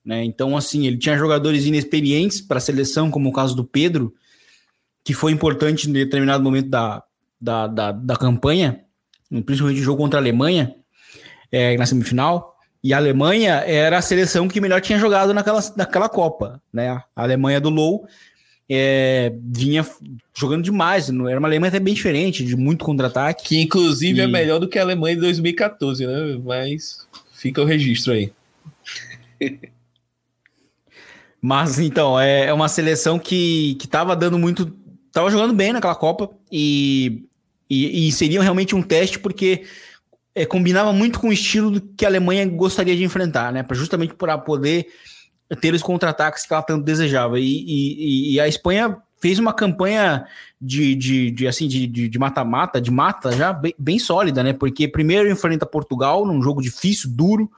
[0.06, 0.24] Né?
[0.24, 4.14] Então, assim, ele tinha jogadores inexperientes para a seleção, como o caso do Pedro,
[5.04, 7.04] que foi importante em determinado momento da,
[7.40, 8.80] da, da, da campanha,
[9.46, 10.76] principalmente o jogo contra a Alemanha,
[11.52, 12.54] é, na semifinal.
[12.84, 16.62] E a Alemanha era a seleção que melhor tinha jogado naquela, naquela Copa.
[16.72, 16.90] Né?
[16.90, 18.06] A Alemanha do Low
[18.70, 19.86] é, vinha
[20.38, 21.10] jogando demais.
[21.10, 23.46] Era uma Alemanha até bem diferente, de muito contra-ataque.
[23.46, 24.26] Que inclusive é e...
[24.26, 26.40] é melhor do que a Alemanha de 2014, né?
[26.44, 28.32] Mas fica o registro aí.
[31.42, 34.74] Mas então, é, é uma seleção que, que tava dando muito
[35.14, 37.24] tava jogando bem naquela Copa e,
[37.70, 39.64] e, e seria realmente um teste porque
[40.36, 43.62] é, combinava muito com o estilo que a Alemanha gostaria de enfrentar, né?
[43.62, 44.88] Pra, justamente para poder
[45.62, 47.40] ter os contra-ataques que ela tanto desejava.
[47.40, 50.26] E, e, e, a Espanha fez uma campanha
[50.60, 54.52] de, de, de assim de mata-mata, de, de, mata já bem, bem, sólida, né?
[54.52, 57.52] Porque primeiro enfrenta Portugal num jogo difícil, duro,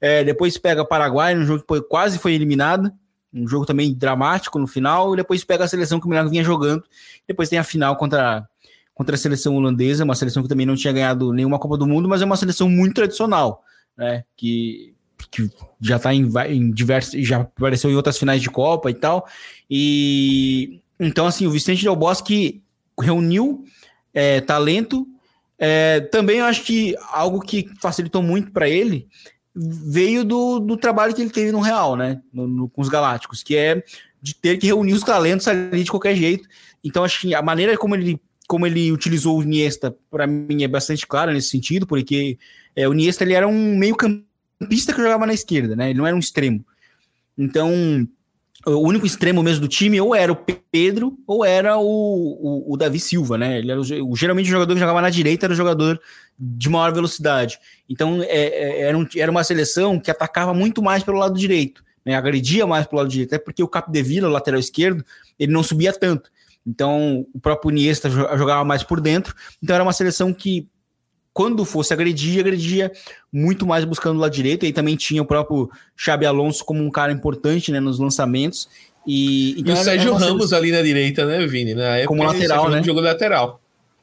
[0.00, 2.90] é, depois pega Paraguai num jogo que quase foi eliminado
[3.32, 6.44] um jogo também dramático no final, e depois pega a seleção que o Milan vinha
[6.44, 6.84] jogando,
[7.26, 8.46] depois tem a final contra,
[8.94, 12.08] contra a seleção holandesa, uma seleção que também não tinha ganhado nenhuma Copa do Mundo,
[12.08, 13.62] mas é uma seleção muito tradicional,
[13.96, 14.24] né?
[14.36, 14.94] Que,
[15.30, 19.26] que já está em, em diversos, já apareceu em outras finais de Copa e tal.
[19.70, 22.62] E então, assim, o Vicente Del Bosque
[22.98, 23.64] reuniu
[24.12, 25.06] é, talento.
[25.58, 29.08] É, também acho que algo que facilitou muito para ele
[29.54, 32.20] veio do, do trabalho que ele teve no Real, né?
[32.32, 33.82] No, no, com os Galácticos, que é
[34.20, 36.48] de ter que reunir os talentos ali de qualquer jeito.
[36.82, 40.68] Então, acho que a maneira como ele, como ele utilizou o Iniesta, para mim, é
[40.68, 42.38] bastante clara nesse sentido, porque
[42.74, 45.90] é, o Iniesta ele era um meio campista que jogava na esquerda, né?
[45.90, 46.64] Ele não era um extremo.
[47.36, 48.06] Então,
[48.66, 50.36] o único extremo mesmo do time ou era o
[50.70, 53.58] Pedro ou era o, o, o Davi Silva, né?
[53.58, 56.00] Ele era o, geralmente o jogador que jogava na direita era o jogador
[56.38, 57.58] de maior velocidade.
[57.88, 61.84] Então é, é, era, um, era uma seleção que atacava muito mais pelo lado direito,
[62.04, 62.14] né?
[62.14, 65.04] agredia mais pelo lado direito, até porque o Capdevila, o lateral esquerdo,
[65.38, 66.30] ele não subia tanto.
[66.66, 69.34] Então o próprio Iniesta jogava mais por dentro.
[69.62, 70.68] Então era uma seleção que
[71.32, 72.92] quando fosse agredir, agredia
[73.32, 74.66] muito mais buscando o lado direito.
[74.66, 78.68] E também tinha o próprio Xabi Alonso como um cara importante né, nos lançamentos.
[79.06, 81.74] E, então e o Sérgio Ramos ali na direita, né, Vini?
[81.74, 82.82] Na época, como lateral, né?
[82.82, 83.61] Jogou lateral.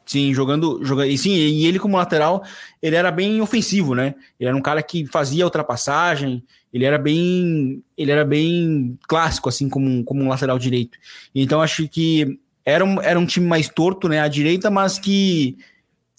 [0.09, 1.07] Sim, jogando, jogando.
[1.07, 2.43] E sim, e ele como lateral,
[2.81, 4.15] ele era bem ofensivo, né?
[4.39, 6.43] Ele era um cara que fazia ultrapassagem,
[6.73, 10.97] ele era bem, ele era bem clássico assim como, como um lateral direito.
[11.35, 15.55] Então acho que era um, era um time mais torto, né, à direita, mas que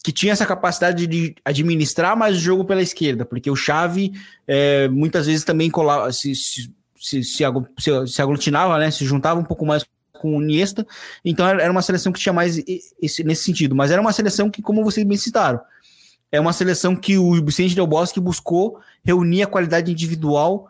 [0.05, 4.13] que tinha essa capacidade de administrar mais o jogo pela esquerda, porque o Xavi
[4.47, 9.45] é, muitas vezes também colava, se, se, se, se, se aglutinava, né, se juntava um
[9.45, 9.85] pouco mais
[10.21, 10.87] com o Iniesta,
[11.25, 12.63] então era uma seleção que tinha mais
[13.01, 15.61] esse, nesse sentido, mas era uma seleção que, como vocês bem citaram,
[16.31, 20.69] é uma seleção que o Vicente Del Bosque buscou reunir a qualidade individual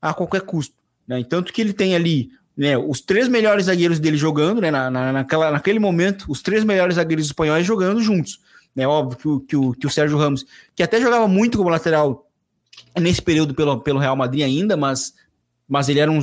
[0.00, 0.74] a qualquer custo,
[1.06, 4.90] né, tanto que ele tem ali né, os três melhores zagueiros dele jogando, né, na,
[4.90, 8.40] naquela, naquele momento, os três melhores zagueiros espanhóis jogando juntos,
[8.74, 8.86] né?
[8.86, 10.44] Óbvio que o, que o, que o Sérgio Ramos,
[10.74, 12.26] que até jogava muito como lateral
[12.98, 15.14] nesse período pelo, pelo Real Madrid ainda, mas,
[15.68, 16.20] mas, ele era um,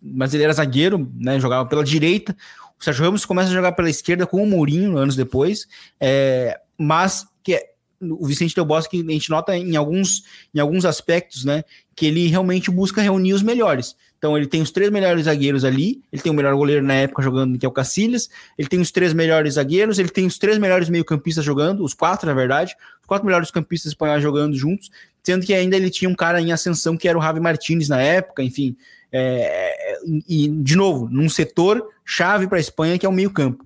[0.00, 1.38] mas ele era zagueiro, né?
[1.40, 2.36] jogava pela direita.
[2.78, 5.66] O Sérgio Ramos começa a jogar pela esquerda com o Mourinho anos depois,
[6.00, 10.84] é, mas que é, o Vicente Del Bosque a gente nota em alguns, em alguns
[10.84, 11.62] aspectos, né,
[11.94, 13.94] que ele realmente busca reunir os melhores.
[14.18, 17.22] Então ele tem os três melhores zagueiros ali, ele tem o melhor goleiro na época
[17.22, 20.58] jogando, que é o Cacilhas, ele tem os três melhores zagueiros, ele tem os três
[20.58, 24.90] melhores meio-campistas jogando, os quatro, na verdade, os quatro melhores campistas espanhóis jogando juntos,
[25.22, 28.00] sendo que ainda ele tinha um cara em ascensão que era o Javi Martinez na
[28.00, 28.76] época, enfim.
[29.10, 29.98] É,
[30.28, 33.64] e, de novo, num setor chave para a Espanha, que é o meio-campo.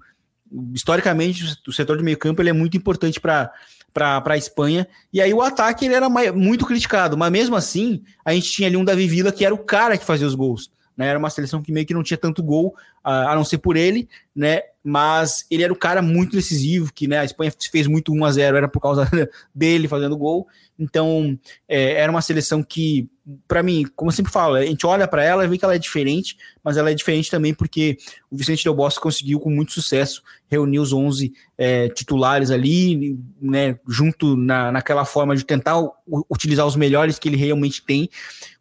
[0.75, 3.53] Historicamente, o setor de meio-campo ele é muito importante para
[3.97, 4.87] para a Espanha.
[5.11, 8.77] E aí o ataque ele era muito criticado, mas mesmo assim, a gente tinha ali
[8.77, 10.71] um Davi Villa que era o cara que fazia os gols.
[10.95, 11.07] Né?
[11.09, 14.07] Era uma seleção que meio que não tinha tanto gol, a, não ser por ele,
[14.35, 14.61] né?
[14.89, 18.31] Mas ele era o cara muito decisivo, que né, a Espanha fez muito 1 a
[18.31, 19.11] 0 era por causa
[19.53, 20.47] dele fazendo gol.
[20.79, 21.37] Então,
[21.69, 23.11] é, era uma seleção que,
[23.49, 25.75] para mim, como eu sempre falo, a gente olha para ela e vê que ela
[25.75, 27.97] é diferente, mas ela é diferente também porque
[28.31, 33.77] o Vicente Del Bosque conseguiu, com muito sucesso, reunir os 11 é, titulares ali, né,
[33.89, 35.83] junto na, naquela forma de tentar
[36.31, 38.09] utilizar os melhores que ele realmente tem,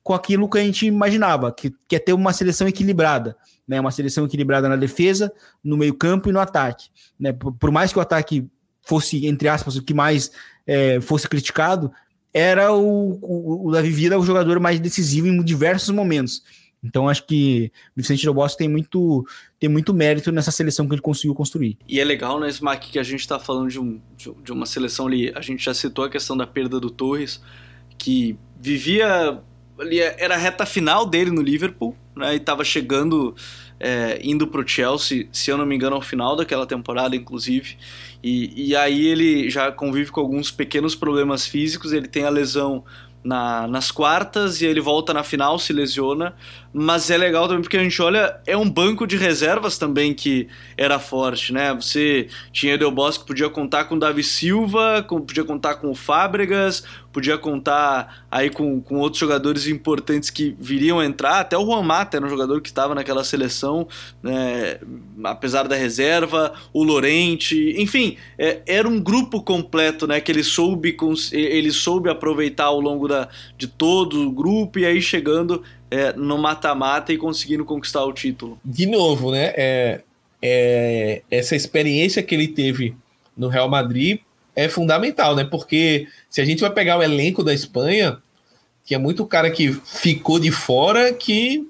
[0.01, 3.37] com aquilo que a gente imaginava, que, que é ter uma seleção equilibrada.
[3.67, 6.89] Né, uma seleção equilibrada na defesa, no meio-campo e no ataque.
[7.19, 8.47] Né, por, por mais que o ataque
[8.83, 10.31] fosse, entre aspas, o que mais
[10.67, 11.91] é, fosse criticado,
[12.31, 16.43] era o, o, o Davi o jogador mais decisivo em diversos momentos.
[16.83, 19.25] Então acho que o Vicente Bosque tem muito,
[19.59, 21.77] tem muito mérito nessa seleção que ele conseguiu construir.
[21.87, 23.99] E é legal, né, Smack, que a gente está falando de, um,
[24.43, 25.31] de uma seleção ali.
[25.35, 27.41] A gente já citou a questão da perda do Torres,
[27.97, 29.41] que vivia
[29.79, 33.35] ali, era a reta final dele no Liverpool, né, e estava chegando,
[33.79, 37.77] é, indo para o Chelsea, se eu não me engano, ao final daquela temporada, inclusive.
[38.23, 42.83] E, e aí ele já convive com alguns pequenos problemas físicos, ele tem a lesão
[43.23, 46.35] na, nas quartas e ele volta na final, se lesiona.
[46.77, 50.49] Mas é legal também porque a gente olha, é um banco de reservas também que
[50.75, 51.73] era forte, né?
[51.73, 55.95] Você tinha Del Bosque, podia contar com o Davi Silva, com, podia contar com o
[55.95, 61.81] Fábregas, podia contar aí com, com outros jogadores importantes que viriam entrar, até o Juan
[61.81, 63.87] Mata era um jogador que estava naquela seleção,
[64.21, 64.77] né,
[65.23, 70.97] apesar da reserva, o Lorente, enfim, é, era um grupo completo, né, que ele soube,
[71.31, 75.63] ele soube aproveitar ao longo da, de todo o grupo e aí chegando
[75.95, 78.59] é, no mata-mata e conseguindo conquistar o título.
[78.63, 80.01] De novo, né, é,
[80.41, 82.95] é, essa experiência que ele teve
[83.35, 84.19] no Real Madrid
[84.53, 85.43] é fundamental, né?
[85.43, 88.17] Porque se a gente vai pegar o elenco da Espanha,
[88.83, 91.67] que é muito cara que ficou de fora, que,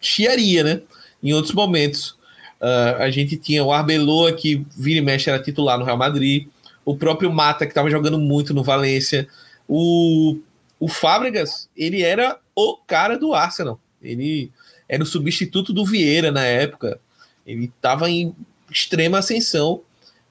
[0.00, 0.82] chiaria, né?
[1.22, 2.16] Em outros momentos.
[2.60, 6.48] Uh, a gente tinha o Arbeloa, que vira e mexe era titular no Real Madrid,
[6.84, 9.28] o próprio Mata, que estava jogando muito no Valência,
[9.68, 10.38] o,
[10.84, 13.80] o Fábregas, ele era o cara do Arsenal.
[14.02, 14.52] Ele
[14.86, 17.00] era o substituto do Vieira na época.
[17.46, 18.36] Ele estava em
[18.70, 19.80] extrema ascensão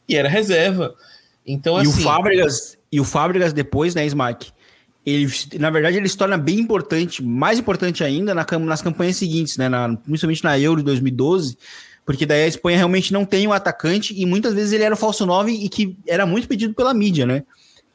[0.08, 0.94] e era reserva.
[1.44, 4.52] Então, e assim, o Fábregas e o Fábregas depois, né, Smack?
[5.04, 5.28] Ele,
[5.60, 9.68] na verdade, ele se torna bem importante, mais importante ainda na, nas campanhas seguintes, né?
[9.68, 11.58] Na, principalmente na Euro de 2012,
[12.06, 14.98] porque daí a Espanha realmente não tem um atacante e muitas vezes ele era o
[14.98, 17.44] falso 9 e que era muito pedido pela mídia, né?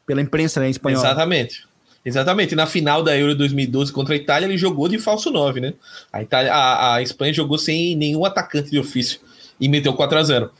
[0.05, 1.05] Pela imprensa né, espanhola.
[1.05, 1.68] Exatamente.
[2.03, 2.55] Exatamente.
[2.55, 5.73] Na final da Euro 2012 contra a Itália, ele jogou de falso 9, né?
[6.11, 9.19] A, Itália, a, a Espanha jogou sem nenhum atacante de ofício
[9.59, 10.51] e meteu 4 a 0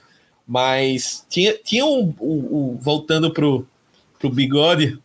[0.48, 3.66] Mas tinha, tinha um, um, um voltando pro,
[4.20, 5.00] pro bigode,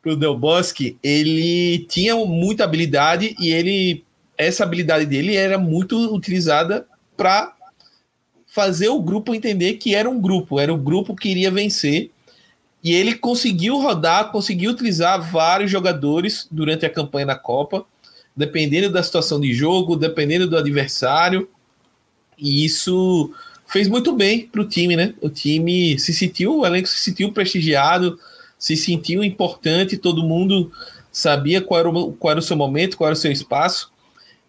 [0.00, 4.04] pro Del Bosque, ele tinha muita habilidade e ele
[4.36, 6.86] essa habilidade dele era muito utilizada
[7.16, 7.54] para
[8.46, 12.10] fazer o grupo entender que era um grupo, era o grupo que iria vencer.
[12.82, 17.84] E ele conseguiu rodar, conseguiu utilizar vários jogadores durante a campanha da Copa,
[18.36, 21.48] dependendo da situação de jogo, dependendo do adversário.
[22.36, 23.32] E isso
[23.66, 25.14] fez muito bem para o time, né?
[25.20, 28.18] O time se sentiu, o elenco se sentiu prestigiado,
[28.58, 30.72] se sentiu importante, todo mundo
[31.12, 33.92] sabia qual era, o, qual era o seu momento, qual era o seu espaço,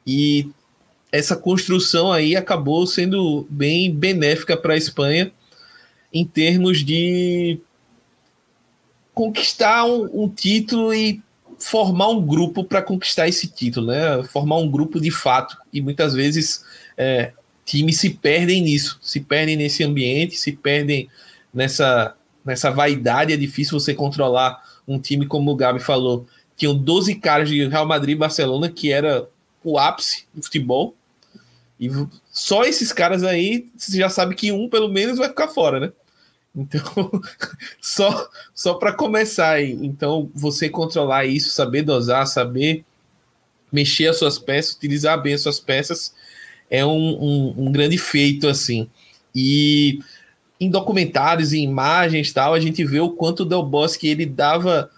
[0.08, 0.50] e
[1.12, 5.32] essa construção aí acabou sendo bem benéfica para a Espanha
[6.12, 7.60] em termos de
[9.14, 11.22] conquistar um, um título e
[11.60, 14.24] formar um grupo para conquistar esse título, né?
[14.24, 15.58] Formar um grupo de fato.
[15.72, 16.64] E muitas vezes
[16.98, 17.32] é,
[17.66, 21.10] times se perdem nisso, se perdem nesse ambiente, se perdem
[21.54, 26.28] nessa nessa vaidade é difícil você controlar um time, como o Gabi falou.
[26.58, 29.28] Tinham 12 caras de Real Madrid e Barcelona, que era
[29.64, 30.94] o ápice do futebol.
[31.80, 31.90] E
[32.32, 35.92] só esses caras aí, você já sabe que um, pelo menos, vai ficar fora, né?
[36.56, 36.82] Então,
[37.82, 39.72] só, só para começar aí.
[39.82, 42.86] Então, você controlar isso, saber dosar, saber
[43.72, 46.14] mexer as suas peças, utilizar bem as suas peças,
[46.70, 48.88] é um, um, um grande feito, assim.
[49.34, 50.00] E
[50.60, 54.92] em documentários e imagens tal, a gente vê o quanto o Del Bosque ele dava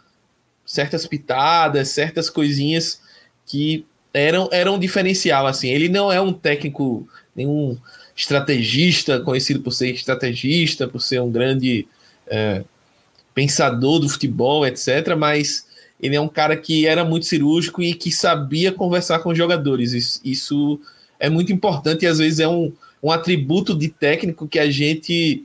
[0.65, 2.99] certas pitadas, certas coisinhas
[3.45, 5.69] que eram, eram um diferencial, assim.
[5.69, 7.77] Ele não é um técnico, nenhum
[8.15, 11.85] estrategista, conhecido por ser estrategista, por ser um grande
[12.27, 12.63] é,
[13.33, 15.65] pensador do futebol, etc., mas
[16.01, 19.93] ele é um cara que era muito cirúrgico e que sabia conversar com os jogadores.
[19.93, 20.79] Isso, isso
[21.19, 25.43] é muito importante e às vezes é um, um atributo de técnico que a gente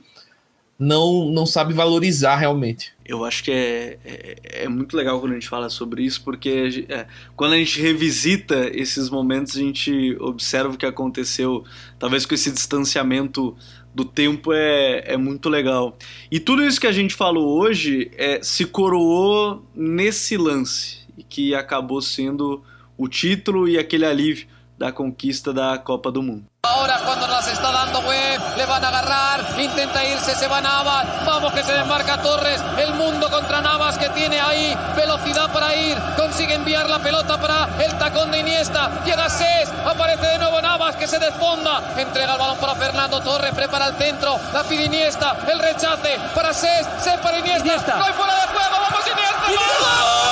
[0.81, 2.91] não, não sabe valorizar realmente.
[3.05, 6.85] Eu acho que é, é, é, muito legal quando a gente fala sobre isso, porque
[6.89, 7.05] é,
[7.35, 11.63] quando a gente revisita esses momentos, a gente observa o que aconteceu,
[11.99, 13.55] talvez com esse distanciamento
[13.93, 15.95] do tempo é, é muito legal.
[16.31, 22.01] E tudo isso que a gente falou hoje é, se coroou nesse lance, que acabou
[22.01, 22.63] sendo
[22.97, 24.47] o título e aquele alívio
[24.79, 26.50] da conquista da Copa do Mundo.
[26.63, 31.07] Ahora cuando las está dando web, le van a agarrar, intenta irse, se va Navas,
[31.25, 35.97] vamos que se desmarca Torres, el mundo contra Navas que tiene ahí velocidad para ir,
[36.15, 40.95] consigue enviar la pelota para el tacón de Iniesta, llega Cés, aparece de nuevo Navas
[40.97, 45.35] que se desfonda, entrega el balón para Fernando Torres, prepara el centro, la pide Iniesta,
[45.51, 47.95] el rechace para Cés, Cés para Iniesta, Iniesta.
[47.95, 50.30] no hay fuera de juego, vamos Iniesta, ¡Iniesta!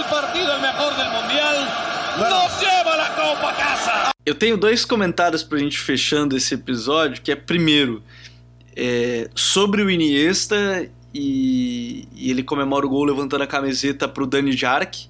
[0.00, 1.56] Del partido, el mejor del mundial,
[2.18, 4.10] nos lleva la Copa casa.
[4.24, 8.02] Eu tenho dois comentários para a gente fechando esse episódio, que é primeiro
[8.76, 14.26] é, sobre o Iniesta e, e, ele comemora o gol levantando a camiseta para o
[14.26, 15.08] Dani Jark,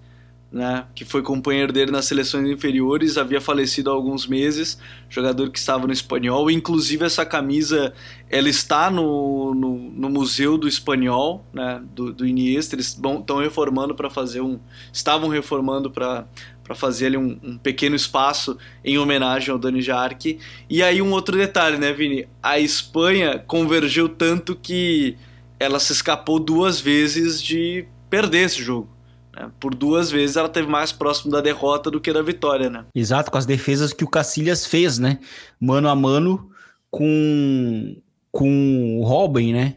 [0.52, 4.78] né, que foi companheiro dele nas seleções inferiores, havia falecido há alguns meses,
[5.08, 7.92] jogador que estava no Espanhol, inclusive essa camisa,
[8.28, 13.94] ela está no, no, no Museu do Espanhol, né, do, do Iniesta, eles estão reformando
[13.94, 14.58] para fazer um,
[14.92, 16.26] estavam reformando para
[16.62, 20.38] para fazer ali um, um, pequeno espaço em homenagem ao Dani Jarque.
[20.68, 22.28] E aí um outro detalhe, né, Vini?
[22.40, 25.16] A Espanha convergiu tanto que
[25.58, 28.88] ela se escapou duas vezes de perder esse jogo.
[29.34, 29.50] Né?
[29.58, 32.84] Por duas vezes ela teve mais próximo da derrota do que da vitória, né?
[32.94, 35.18] Exato, com as defesas que o Cacilhas fez, né?
[35.60, 36.50] Mano a mano
[36.90, 37.96] com,
[38.30, 39.76] com o Robin, né?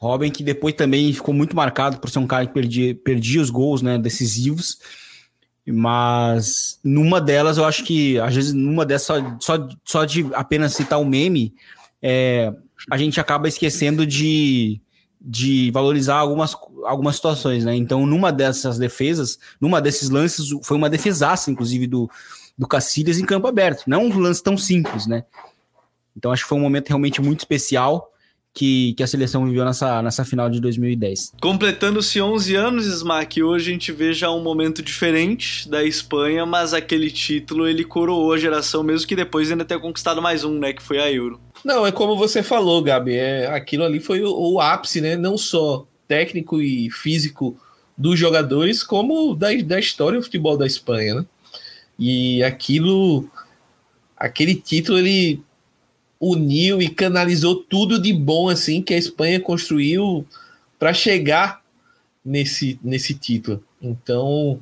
[0.00, 3.50] Robin que depois também ficou muito marcado por ser um cara que perdia, perdia os
[3.50, 4.78] gols né, decisivos
[5.72, 10.74] mas numa delas, eu acho que, às vezes, numa dessas, só, só, só de apenas
[10.74, 11.54] citar o um meme,
[12.02, 12.52] é,
[12.90, 14.80] a gente acaba esquecendo de,
[15.20, 17.74] de valorizar algumas, algumas situações, né?
[17.74, 22.10] Então, numa dessas defesas, numa desses lances, foi uma defesaça, inclusive, do,
[22.56, 23.84] do Cacilhas em campo aberto.
[23.86, 25.24] Não um lance tão simples, né?
[26.16, 28.10] Então, acho que foi um momento realmente muito especial
[28.52, 31.32] que, que a seleção viveu nessa, nessa final de 2010.
[31.40, 36.74] Completando-se 11 anos, Smack, hoje a gente vê já um momento diferente da Espanha, mas
[36.74, 40.72] aquele título ele coroou a geração, mesmo que depois ainda tenha conquistado mais um, né,
[40.72, 41.40] que foi a Euro.
[41.64, 45.38] Não, é como você falou, Gabi, é, aquilo ali foi o, o ápice, né, não
[45.38, 47.56] só técnico e físico
[47.96, 51.26] dos jogadores, como da, da história do futebol da Espanha, né?
[51.96, 53.30] E aquilo,
[54.16, 55.40] aquele título, ele
[56.18, 60.26] uniu e canalizou tudo de bom assim que a Espanha construiu
[60.80, 61.62] para chegar
[62.24, 63.62] nesse, nesse título.
[63.80, 64.60] Então,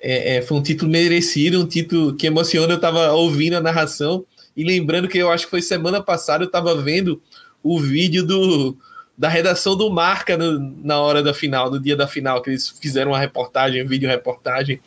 [0.00, 2.72] é, é, foi um título merecido, um título que emociona.
[2.72, 4.24] Eu estava ouvindo a narração
[4.56, 7.20] e lembrando que eu acho que foi semana passada, eu estava vendo
[7.62, 8.78] o vídeo do,
[9.20, 12.70] da redação do Marca no, na hora da final, no dia da final, que eles
[12.70, 14.80] fizeram uma reportagem, um vídeo reportagem.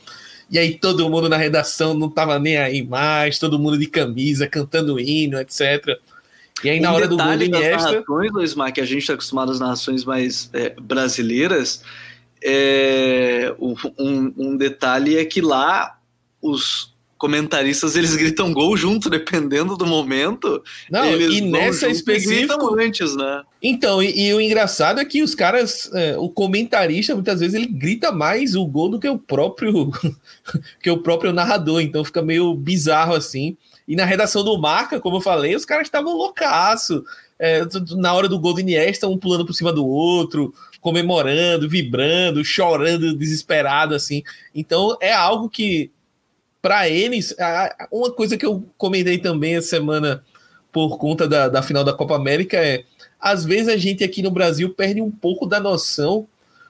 [0.49, 4.47] E aí todo mundo na redação não tava nem aí mais, todo mundo de camisa,
[4.47, 5.99] cantando hino, etc.
[6.63, 7.91] E aí um na hora do gol do Iniesta...
[7.91, 11.83] narrações, Luiz Mar, que a gente está acostumado às narrações mais é, brasileiras,
[12.43, 15.99] é, um, um detalhe é que lá
[16.41, 16.92] os,
[17.23, 20.61] comentaristas eles gritam gol junto, dependendo do momento.
[20.91, 23.43] Não, eles e nessa específica antes, né?
[23.61, 27.67] Então, e, e, o engraçado é que os caras, é, o comentarista muitas vezes ele
[27.67, 29.89] grita mais o gol do que o próprio
[30.83, 33.55] que o próprio narrador, então fica meio bizarro assim.
[33.87, 37.05] E na redação do Marca, como eu falei, os caras estavam loucaço.
[37.39, 37.61] É,
[37.95, 43.15] na hora do gol do Iniesta, um pulando por cima do outro, comemorando, vibrando, chorando,
[43.15, 44.23] desesperado assim.
[44.53, 45.89] Então é algo que
[46.63, 47.35] para eles,
[47.91, 50.23] uma coisa que eu comentei também essa semana
[50.71, 52.85] por conta da, da final da Copa América é
[53.19, 56.25] às vezes a gente aqui no Brasil perde um pouco da noção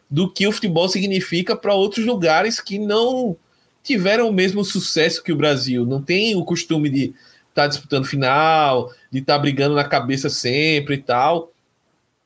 [0.09, 3.37] do que o futebol significa para outros lugares que não
[3.83, 5.85] tiveram o mesmo sucesso que o Brasil.
[5.85, 7.03] Não tem o costume de
[7.49, 11.51] estar tá disputando final, de estar tá brigando na cabeça sempre e tal.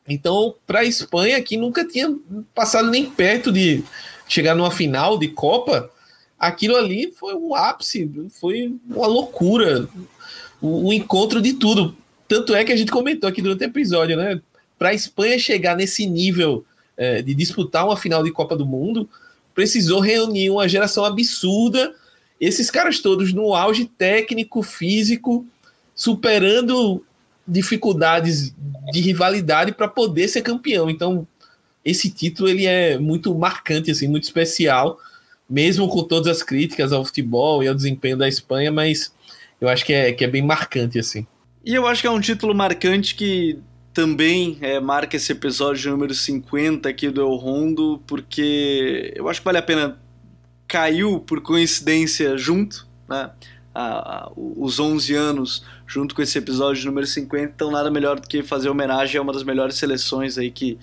[0.08, 2.16] Então, para a Espanha, que nunca tinha
[2.56, 3.84] passado nem perto de
[4.26, 5.92] chegar numa final de Copa,
[6.40, 8.10] aquilo ali foi um ápice,
[8.40, 9.88] foi uma loucura,
[10.62, 11.96] o, encontro de tudo.
[12.28, 14.42] Tanto é que a gente comentou aqui durante o episódio, né?
[14.78, 16.66] Para a Espanha chegar nesse nível
[16.96, 19.10] é, de disputar uma final de Copa do Mundo,
[19.56, 21.94] precisou reunir uma geração absurda,
[22.40, 25.46] esses caras todos no auge técnico, físico,
[25.96, 27.04] superando
[27.48, 28.54] dificuldades
[28.92, 30.90] de rivalidade para poder ser campeão.
[30.90, 31.26] Então,
[31.84, 35.00] esse título ele é muito marcante, assim, muito especial
[35.50, 39.14] mesmo com todas as críticas ao futebol e ao desempenho da Espanha, mas
[39.60, 41.26] eu acho que é, que é bem marcante, assim.
[41.66, 43.60] E eu acho que é um título marcante que
[43.94, 49.46] também é, marca esse episódio número 50 aqui do El Rondo, porque eu acho que
[49.46, 49.98] vale a pena.
[50.68, 53.32] Caiu por coincidência junto, né?
[53.74, 58.28] A, a, os 11 anos junto com esse episódio número 50, então nada melhor do
[58.28, 60.78] que fazer homenagem a uma das melhores seleções aí que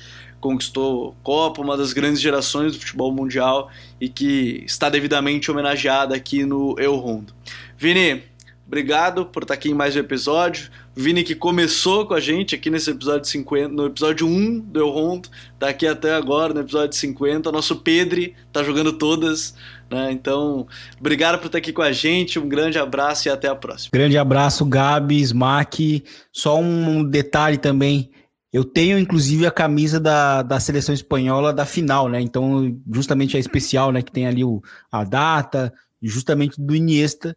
[0.45, 6.45] conquistou Copa, uma das grandes gerações do futebol mundial e que está devidamente homenageada aqui
[6.45, 7.32] no Eu Rondo.
[7.78, 8.22] Vini,
[8.66, 10.68] obrigado por estar aqui em mais um episódio.
[10.95, 14.90] Vini que começou com a gente aqui nesse episódio 50, no episódio 1 do Eu
[14.90, 17.51] Rondo, tá aqui até agora no episódio 50.
[17.51, 19.55] Nosso Pedri tá jogando todas,
[19.90, 20.12] né?
[20.12, 20.66] Então,
[21.01, 22.38] obrigado por estar aqui com a gente.
[22.38, 23.88] Um grande abraço e até a próxima.
[23.95, 26.05] Grande abraço, Gabi, Smack.
[26.30, 28.11] Só um detalhe também
[28.55, 32.21] eu tenho, inclusive, a camisa da, da seleção espanhola da final, né?
[32.21, 34.01] Então, justamente a especial, né?
[34.01, 37.37] Que tem ali o, a data, justamente do Iniesta,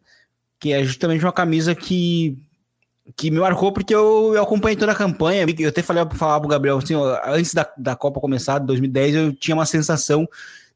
[0.60, 2.38] que é justamente uma camisa que,
[3.16, 5.44] que me marcou porque eu, eu acompanhei toda a campanha.
[5.58, 9.14] Eu até falei para pro Gabriel, assim, ó, antes da, da Copa começar, de 2010,
[9.16, 10.24] eu tinha uma sensação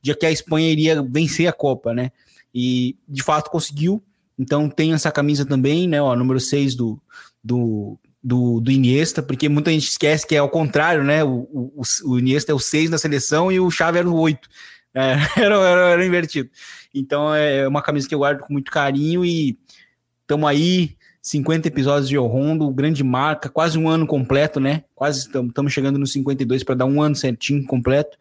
[0.02, 2.10] de que a Espanha iria vencer a Copa, né?
[2.52, 4.02] E de fato conseguiu.
[4.36, 6.02] Então tem essa camisa também, né?
[6.02, 7.00] Ó, número 6 do,
[7.44, 11.24] do, do, do Iniesta, porque muita gente esquece que é ao contrário, né?
[11.24, 14.48] O, o, o Iniesta é o 6 da seleção e o Xavi era o 8.
[14.94, 16.50] É, era, era, era, invertido.
[16.92, 19.58] Então é uma camisa que eu guardo com muito carinho e
[20.20, 24.84] estamos aí, 50 episódios de El Rondo, grande marca, quase um ano completo, né?
[24.94, 28.18] Quase estamos chegando nos 52 para dar um ano certinho completo.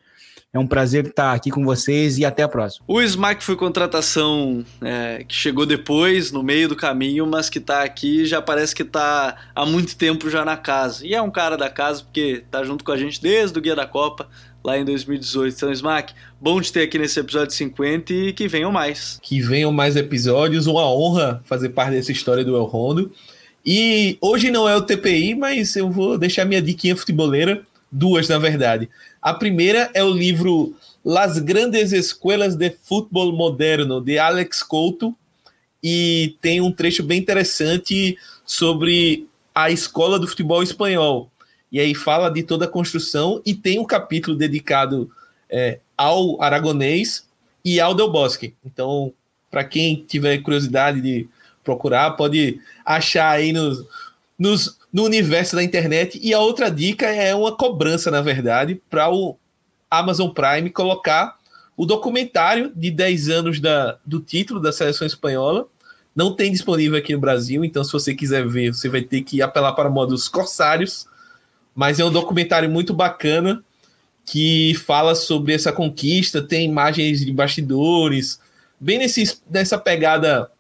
[0.53, 2.83] É um prazer estar aqui com vocês e até a próxima.
[2.85, 7.83] O Smack foi contratação é, que chegou depois, no meio do caminho, mas que está
[7.83, 11.07] aqui já parece que está há muito tempo já na casa.
[11.07, 13.77] E é um cara da casa porque está junto com a gente desde o Guia
[13.77, 14.27] da Copa,
[14.61, 15.55] lá em 2018.
[15.55, 19.19] Então, Smack, bom de ter aqui nesse episódio 50 e que venham mais.
[19.21, 23.09] Que venham mais episódios, uma honra fazer parte dessa história do El Rondo.
[23.65, 27.61] E hoje não é o TPI, mas eu vou deixar minha diquinha futeboleira,
[27.91, 28.89] duas na verdade.
[29.21, 35.15] A primeira é o livro Las Grandes Escuelas de Futebol Moderno, de Alex Couto,
[35.83, 41.31] e tem um trecho bem interessante sobre a escola do futebol espanhol.
[41.71, 45.09] E aí fala de toda a construção e tem um capítulo dedicado
[45.49, 47.27] é, ao aragonês
[47.63, 48.53] e ao Del Bosque.
[48.65, 49.13] Então,
[49.49, 51.27] para quem tiver curiosidade de
[51.63, 53.85] procurar, pode achar aí nos,
[54.41, 56.19] nos, no universo da internet.
[56.21, 59.37] E a outra dica é uma cobrança, na verdade, para o
[59.89, 61.37] Amazon Prime colocar
[61.77, 65.67] o documentário de 10 anos da, do título da seleção espanhola.
[66.15, 69.43] Não tem disponível aqui no Brasil, então se você quiser ver, você vai ter que
[69.43, 71.05] apelar para o modo dos Corsários.
[71.75, 73.63] Mas é um documentário muito bacana
[74.25, 78.39] que fala sobre essa conquista, tem imagens de bastidores,
[78.79, 80.51] bem nesse, nessa pegada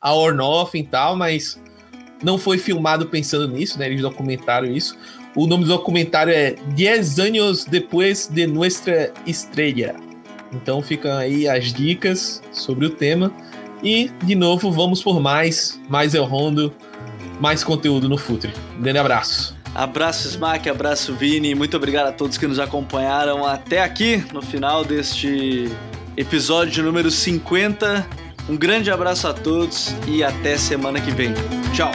[0.00, 1.60] a Ornoff e tal, mas
[2.22, 3.86] não foi filmado pensando nisso, né?
[3.86, 4.96] Eles documentaram isso.
[5.36, 9.94] O nome do documentário é Diez anos depois de nuestra estrella.
[10.52, 13.32] Então ficam aí as dicas sobre o tema.
[13.82, 16.74] E, de novo, vamos por mais, mais El Rondo,
[17.40, 18.52] mais conteúdo no Futre.
[18.76, 19.56] Um grande abraço.
[19.74, 24.84] Abraço Smack, abraço Vini, muito obrigado a todos que nos acompanharam até aqui no final
[24.84, 25.70] deste
[26.16, 28.27] episódio número 50.
[28.48, 31.34] Um grande abraço a todos e até semana que vem.
[31.74, 31.92] Tchau!